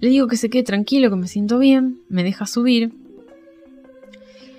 [0.00, 2.92] Le digo que se quede tranquilo, que me siento bien, me deja subir.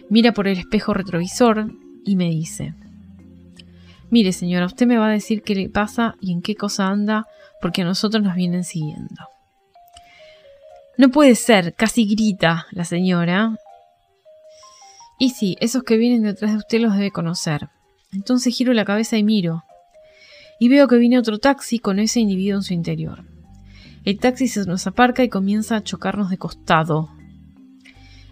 [0.09, 1.71] Mira por el espejo retrovisor
[2.03, 2.73] y me dice,
[4.09, 7.27] Mire, señora, usted me va a decir qué le pasa y en qué cosa anda,
[7.61, 9.27] porque a nosotros nos vienen siguiendo.
[10.97, 13.57] No puede ser, casi grita la señora.
[15.19, 17.69] Y sí, esos que vienen detrás de usted los debe conocer.
[18.15, 19.63] Entonces giro la cabeza y miro.
[20.59, 23.23] Y veo que viene otro taxi con ese individuo en su interior.
[24.05, 27.09] El taxi se nos aparca y comienza a chocarnos de costado.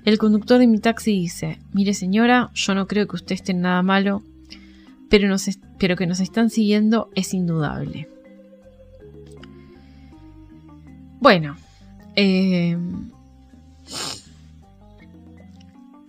[0.05, 3.61] El conductor de mi taxi dice, mire señora, yo no creo que usted esté en
[3.61, 4.23] nada malo,
[5.10, 8.07] pero, que nos están siguiendo es indudable.
[11.19, 11.55] Bueno,
[12.15, 12.77] Eh,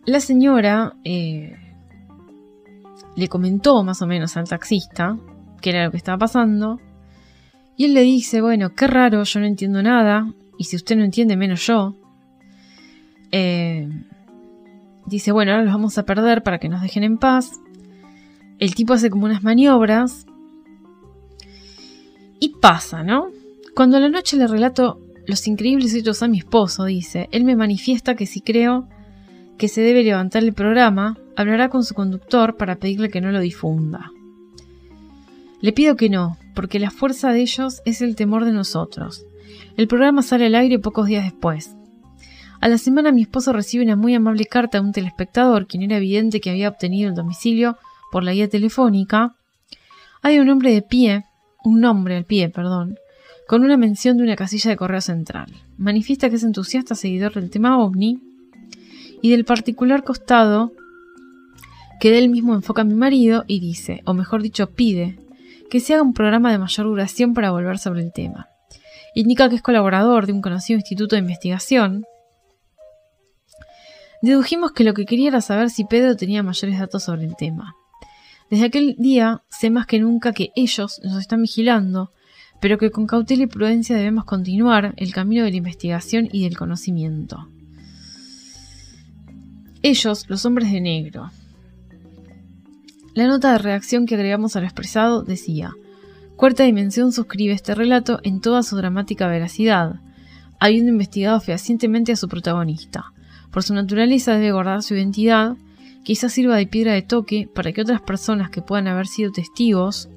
[0.05, 1.57] la señora eh,
[3.17, 5.17] le comentó más o menos al taxista
[5.65, 6.79] qué era lo que estaba pasando.
[7.77, 10.31] Y él le dice, bueno, qué raro, yo no entiendo nada.
[10.59, 11.95] Y si usted no entiende, menos yo.
[13.33, 13.89] Eh,
[15.07, 17.61] dice, bueno, ahora los vamos a perder para que nos dejen en paz.
[18.59, 20.27] El tipo hace como unas maniobras.
[22.39, 23.29] Y pasa, ¿no?
[23.75, 27.57] Cuando a la noche le relato los increíbles hechos a mi esposo, dice, él me
[27.57, 28.87] manifiesta que si creo
[29.57, 33.41] que se debe levantar el programa, hablará con su conductor para pedirle que no lo
[33.41, 34.11] difunda.
[35.61, 39.25] Le pido que no, porque la fuerza de ellos es el temor de nosotros.
[39.77, 41.75] El programa sale al aire pocos días después.
[42.61, 45.97] A la semana mi esposo recibe una muy amable carta de un telespectador, quien era
[45.97, 47.77] evidente que había obtenido el domicilio
[48.13, 49.35] por la guía telefónica.
[50.23, 51.25] Hay un nombre de pie,
[51.65, 52.99] un nombre al pie, perdón,
[53.47, 55.53] con una mención de una casilla de correo central.
[55.77, 58.21] Manifiesta que es entusiasta seguidor del tema ovni
[59.21, 60.73] y del particular costado
[62.01, 65.19] que él mismo enfoca a mi marido y dice, o mejor dicho, pide,
[65.71, 68.49] que se haga un programa de mayor duración para volver sobre el tema.
[69.15, 72.05] Indica que es colaborador de un conocido instituto de investigación.
[74.23, 77.75] Dedujimos que lo que quería era saber si Pedro tenía mayores datos sobre el tema.
[78.51, 82.11] Desde aquel día sé más que nunca que ellos nos están vigilando
[82.65, 86.57] pero que con cautela y prudencia debemos continuar el camino de la investigación y del
[86.57, 87.47] conocimiento.
[89.83, 91.31] Ellos, los hombres de negro.
[93.15, 95.71] La nota de reacción que agregamos a lo expresado decía,
[96.35, 100.01] Cuarta Dimensión suscribe este relato en toda su dramática veracidad,
[100.59, 103.13] habiendo investigado fehacientemente a su protagonista.
[103.53, 105.55] Por su naturaleza debe guardar su identidad,
[106.03, 110.09] quizás sirva de piedra de toque para que otras personas que puedan haber sido testigos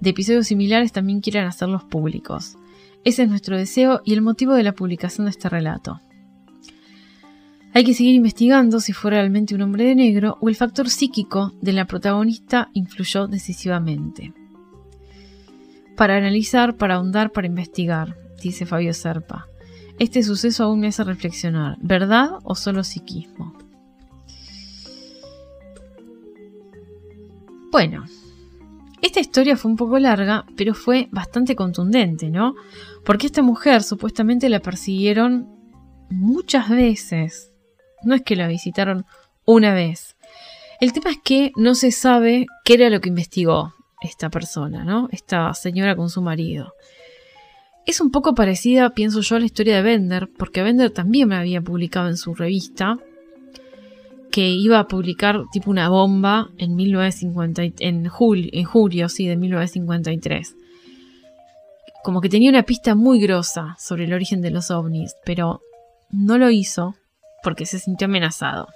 [0.00, 2.56] de episodios similares también quieran hacerlos públicos.
[3.04, 6.00] Ese es nuestro deseo y el motivo de la publicación de este relato.
[7.76, 11.52] Hay que seguir investigando si fue realmente un hombre de negro o el factor psíquico
[11.60, 14.32] de la protagonista influyó decisivamente.
[15.96, 19.48] Para analizar, para ahondar, para investigar, dice Fabio Serpa.
[19.98, 23.56] Este suceso aún me hace reflexionar, ¿verdad o solo psiquismo?
[27.72, 28.04] Bueno,
[29.02, 32.54] esta historia fue un poco larga, pero fue bastante contundente, ¿no?
[33.04, 35.48] Porque esta mujer supuestamente la persiguieron
[36.08, 37.50] muchas veces.
[38.04, 39.04] No es que la visitaron
[39.44, 40.16] una vez.
[40.80, 45.08] El tema es que no se sabe qué era lo que investigó esta persona, ¿no?
[45.12, 46.74] Esta señora con su marido.
[47.86, 51.36] Es un poco parecida, pienso yo, a la historia de Bender, porque Bender también me
[51.36, 52.98] había publicado en su revista
[54.30, 59.36] que iba a publicar tipo una bomba en 1950 en julio, en julio sí, de
[59.36, 60.56] 1953.
[62.02, 65.60] Como que tenía una pista muy grosa sobre el origen de los ovnis, pero
[66.10, 66.96] no lo hizo
[67.44, 68.68] porque se sintió amenazado.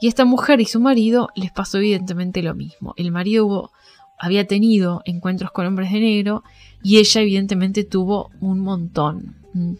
[0.00, 2.94] Y esta mujer y su marido les pasó evidentemente lo mismo.
[2.96, 3.72] El marido
[4.18, 6.44] había tenido encuentros con hombres de negro
[6.82, 9.36] y ella evidentemente tuvo un montón.
[9.54, 9.72] Mm.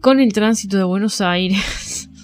[0.00, 2.08] Con el tránsito de Buenos Aires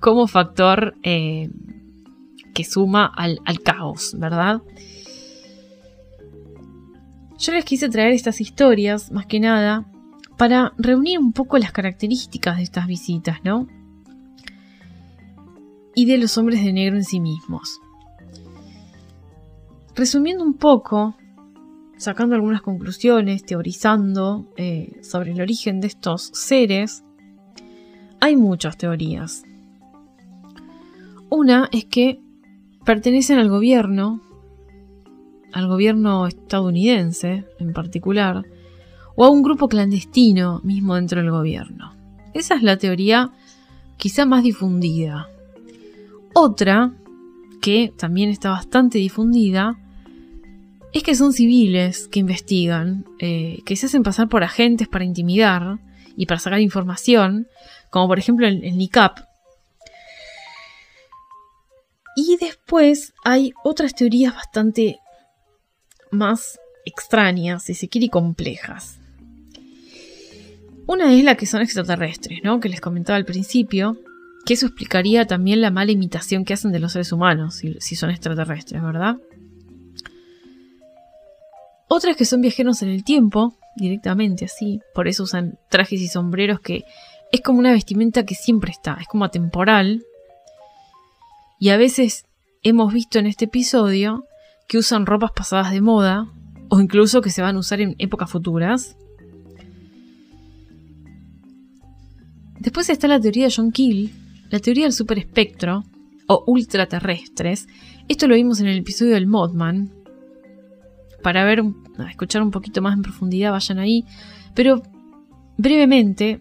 [0.00, 1.48] como factor eh,
[2.52, 4.60] que suma al, caos, ¿verdad?
[7.38, 9.86] Yo les quise traer estas historias, más que nada,
[10.42, 13.68] para reunir un poco las características de estas visitas, ¿no?
[15.94, 17.78] Y de los hombres de negro en sí mismos.
[19.94, 21.14] Resumiendo un poco,
[21.96, 27.04] sacando algunas conclusiones, teorizando eh, sobre el origen de estos seres,
[28.18, 29.44] hay muchas teorías.
[31.30, 32.20] Una es que
[32.84, 34.20] pertenecen al gobierno,
[35.52, 38.44] al gobierno estadounidense en particular,
[39.14, 41.94] o a un grupo clandestino mismo dentro del gobierno.
[42.34, 43.30] Esa es la teoría
[43.96, 45.28] quizá más difundida.
[46.34, 46.92] Otra,
[47.60, 49.78] que también está bastante difundida,
[50.92, 55.78] es que son civiles que investigan, eh, que se hacen pasar por agentes para intimidar
[56.16, 57.46] y para sacar información,
[57.90, 59.20] como por ejemplo el, el NICAP,
[62.14, 64.98] y después hay otras teorías bastante
[66.10, 68.98] más extrañas, si se quiere, y complejas.
[70.86, 72.60] Una es la que son extraterrestres, ¿no?
[72.60, 73.96] Que les comentaba al principio,
[74.44, 78.10] que eso explicaría también la mala imitación que hacen de los seres humanos, si, son
[78.10, 79.16] extraterrestres, ¿verdad?
[81.88, 86.60] Otras que son viajeros en el tiempo, directamente así, por eso usan trajes y sombreros
[86.60, 86.84] que
[87.30, 90.02] es como una vestimenta que siempre está, es como atemporal,
[91.62, 92.24] y a veces
[92.64, 94.26] hemos visto en este episodio
[94.66, 96.26] que usan ropas pasadas de moda
[96.68, 98.96] o incluso que se van a usar en épocas futuras.
[102.62, 104.12] Después está la teoría de John Keel,
[104.48, 105.82] la teoría del superespectro
[106.28, 107.66] o ultraterrestres.
[108.06, 109.92] Esto lo vimos en el episodio del Modman.
[111.24, 111.64] Para ver,
[112.08, 114.04] escuchar un poquito más en profundidad, vayan ahí.
[114.54, 114.80] Pero
[115.58, 116.40] brevemente,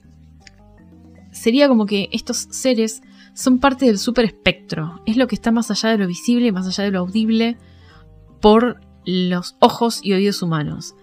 [1.32, 3.02] sería como que estos seres
[3.34, 5.02] son parte del superespectro.
[5.08, 7.58] Es lo que está más allá de lo visible, más allá de lo audible,
[8.42, 10.94] por los ojos y oídos humanos.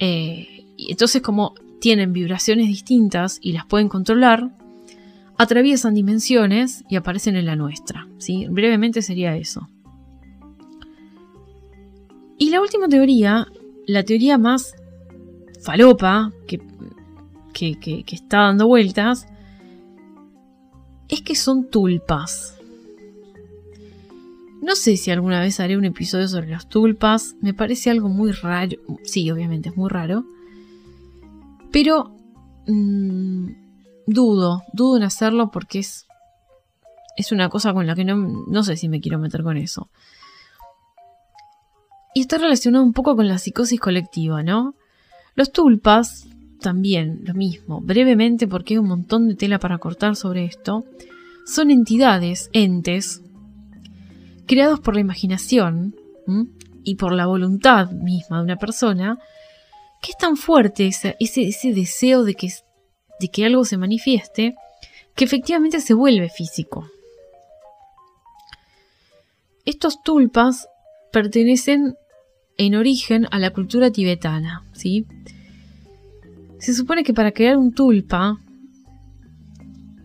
[0.00, 1.54] Eh, entonces, como
[1.86, 4.50] tienen vibraciones distintas y las pueden controlar,
[5.38, 8.08] atraviesan dimensiones y aparecen en la nuestra.
[8.18, 8.48] ¿sí?
[8.50, 9.68] Brevemente sería eso.
[12.38, 13.46] Y la última teoría,
[13.86, 14.74] la teoría más
[15.62, 16.58] falopa que,
[17.54, 19.28] que, está dando vueltas,
[21.08, 22.58] es que son tulpas.
[24.60, 27.36] No sé si alguna vez haré un episodio sobre las tulpas.
[27.40, 28.76] Me parece algo muy raro.
[29.04, 30.26] Sí, obviamente es muy raro.
[31.76, 32.16] Pero
[32.66, 33.48] mmm,
[34.06, 36.06] dudo, dudo en hacerlo porque es,
[37.18, 39.90] es una cosa con la que no, no sé si me quiero meter con eso.
[42.14, 44.74] Y está relacionado un poco con la psicosis colectiva, ¿no?
[45.34, 46.26] Los tulpas,
[46.62, 50.86] también lo mismo, brevemente porque hay un montón de tela para cortar sobre esto,
[51.44, 53.20] son entidades, entes,
[54.46, 55.94] creados por la imaginación
[56.84, 59.18] y por la voluntad misma de una persona,
[60.06, 62.48] que es tan fuerte ese, ese deseo de que
[63.18, 64.54] de que algo se manifieste,
[65.16, 66.88] que efectivamente se vuelve físico.
[69.64, 70.68] Estos tulpas
[71.10, 71.96] pertenecen
[72.56, 75.06] en origen a la cultura tibetana, ¿sí?
[76.60, 78.38] Se supone que para crear un tulpa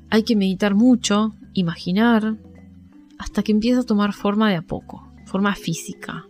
[0.10, 2.38] hay que meditar mucho, imaginar,
[3.20, 6.26] hasta que empieza a tomar forma de a poco, forma física.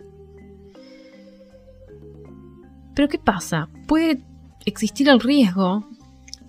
[2.93, 3.69] Pero ¿qué pasa?
[3.87, 4.23] Puede
[4.65, 5.87] existir el riesgo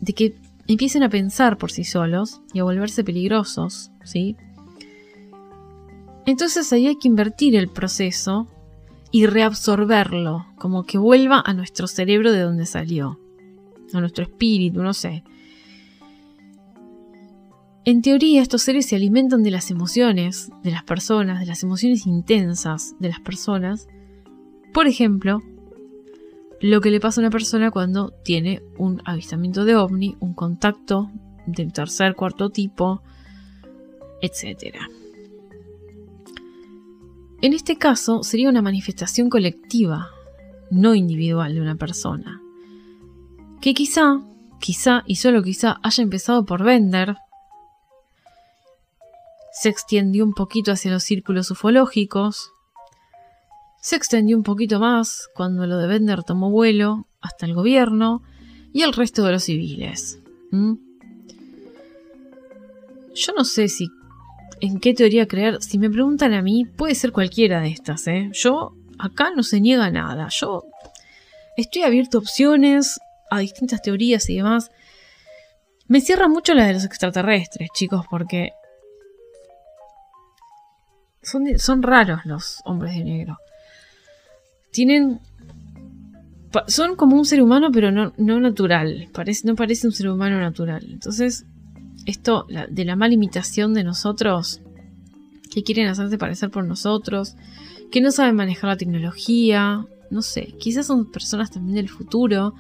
[0.01, 0.35] de que
[0.67, 4.37] empiecen a pensar por sí solos y a volverse peligrosos, ¿sí?
[6.27, 8.47] Entonces ahí hay que invertir el proceso
[9.11, 13.19] y reabsorberlo, como que vuelva a nuestro cerebro de donde salió,
[13.93, 15.25] a nuestro espíritu, no sé.
[17.85, 22.07] En teoría estos seres se alimentan de las emociones de las personas, de las emociones
[22.07, 23.89] intensas de las personas.
[24.73, 25.41] Por ejemplo,
[26.63, 31.11] lo que le pasa a una persona cuando tiene un avistamiento de ovni, un contacto
[31.45, 33.03] del tercer, cuarto tipo,
[34.21, 34.77] etc.
[37.41, 40.11] En este caso sería una manifestación colectiva,
[40.71, 42.41] no individual de una persona,
[43.61, 44.21] que quizá,
[44.61, 47.17] quizá y solo quizá haya empezado por vender,
[49.53, 52.52] se extendió un poquito hacia los círculos ufológicos,
[53.83, 58.23] se extendió un poquito más cuando lo de Bender tomó vuelo hasta el gobierno
[58.73, 60.21] y el resto de los civiles.
[63.15, 63.89] Yo no sé si
[64.61, 65.61] en qué teoría creer.
[65.61, 68.07] Si me preguntan a mí, puede ser cualquiera de estas.
[68.07, 68.31] ¿eh?
[68.33, 70.29] Yo acá no se niega nada.
[70.29, 70.65] Yo
[71.57, 73.01] estoy abierto a opciones,
[73.33, 74.71] a distintas teorías y demás.
[75.89, 78.53] Me cierra mucho la de los extraterrestres, chicos, porque
[81.21, 83.39] son, son raros los hombres de negro
[84.73, 85.21] tienen...
[86.67, 89.09] Son como un ser humano, pero no, natural.
[89.13, 90.87] Parece, no parece un ser humano natural.
[90.91, 91.47] Entonces,
[92.05, 94.61] esto de la mala imitación de nosotros,
[95.51, 97.37] que quieren hacerse parecer por nosotros,
[97.91, 102.55] que no saben manejar la tecnología, no sé, quizás son personas también del futuro,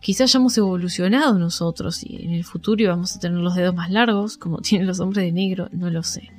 [0.00, 4.36] quizás hayamos evolucionado nosotros y en el futuro vamos a tener los dedos más largos,
[4.36, 6.30] como tienen los hombres de negro, no lo sé.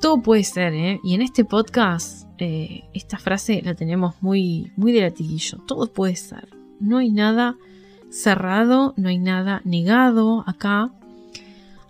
[0.00, 1.00] Todo puede ser, ¿eh?
[1.02, 5.58] Y en este podcast eh, esta frase la tenemos muy, muy de latiguillo.
[5.66, 6.48] Todo puede ser.
[6.78, 7.56] No hay nada
[8.10, 10.92] cerrado, no hay nada negado acá.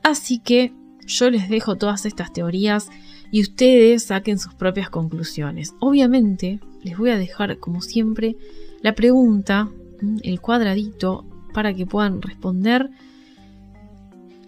[0.03, 0.73] Así que
[1.07, 2.89] yo les dejo todas estas teorías
[3.31, 5.75] y ustedes saquen sus propias conclusiones.
[5.81, 8.37] Obviamente les voy a dejar, como siempre,
[8.81, 9.69] la pregunta,
[10.23, 12.91] el cuadradito, para que puedan responder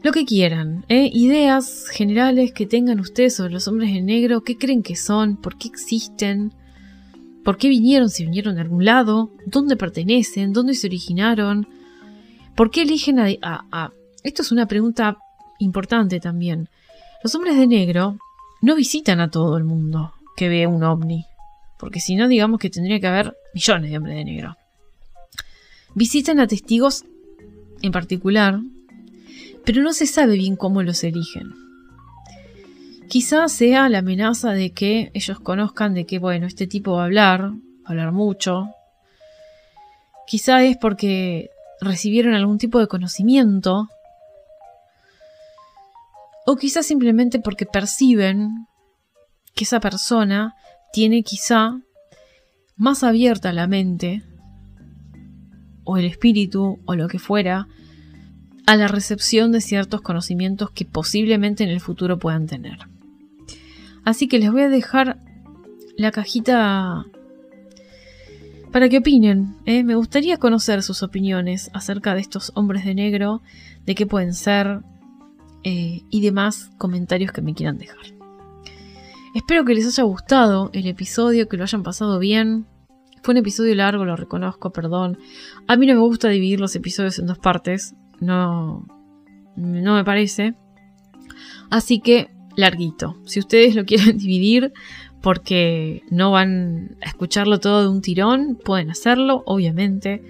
[0.02, 1.10] lo que quieran, ¿eh?
[1.12, 5.58] ideas generales que tengan ustedes sobre los hombres de negro, qué creen que son, por
[5.58, 6.54] qué existen,
[7.44, 11.68] por qué vinieron, si vinieron de algún lado, dónde pertenecen, dónde se originaron,
[12.54, 13.92] por qué eligen a, a...
[14.22, 15.18] Esto es una pregunta
[15.58, 16.68] importante también.
[17.22, 18.18] Los hombres de negro
[18.62, 21.26] no visitan a todo el mundo que ve un ovni,
[21.78, 24.56] porque si no, digamos que tendría que haber millones de hombres de negro.
[25.94, 27.04] Visitan a testigos
[27.82, 28.60] en particular
[29.64, 31.54] pero no se sabe bien cómo los eligen.
[33.08, 37.04] Quizás sea la amenaza de que ellos conozcan de que, bueno, este tipo va a
[37.06, 37.56] hablar, va
[37.86, 38.68] a hablar mucho.
[40.26, 41.50] Quizá es porque
[41.80, 43.88] recibieron algún tipo de conocimiento
[46.46, 48.66] o quizás simplemente porque perciben
[49.54, 50.54] que esa persona
[50.92, 51.80] tiene quizá
[52.76, 54.22] más abierta la mente
[55.84, 57.68] o el espíritu o lo que fuera
[58.66, 62.78] a la recepción de ciertos conocimientos que posiblemente en el futuro puedan tener.
[64.04, 65.18] Así que les voy a dejar
[65.96, 67.06] la cajita
[68.72, 69.56] para que opinen.
[69.66, 69.84] ¿eh?
[69.84, 73.42] Me gustaría conocer sus opiniones acerca de estos hombres de negro,
[73.84, 74.80] de qué pueden ser
[75.64, 78.20] eh, y demás comentarios que me quieran dejar.
[79.34, 82.66] Espero que les haya gustado el episodio, que lo hayan pasado bien.
[83.22, 85.18] Fue un episodio largo, lo reconozco, perdón.
[85.68, 87.94] A mí no me gusta dividir los episodios en dos partes.
[88.20, 88.86] No,
[89.56, 90.54] no me parece.
[91.70, 93.16] Así que, larguito.
[93.24, 94.72] Si ustedes lo quieren dividir
[95.20, 100.22] porque no van a escucharlo todo de un tirón, pueden hacerlo, obviamente.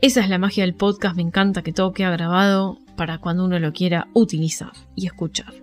[0.00, 3.58] Esa es la magia del podcast, me encanta que todo quede grabado para cuando uno
[3.58, 5.54] lo quiera utilizar y escuchar.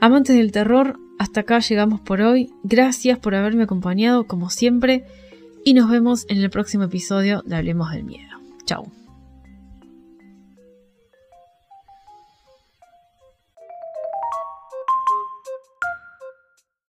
[0.00, 2.50] Amantes del terror, hasta acá llegamos por hoy.
[2.62, 5.04] Gracias por haberme acompañado como siempre
[5.64, 8.38] y nos vemos en el próximo episodio de Hablemos del Miedo.
[8.64, 8.97] Chao.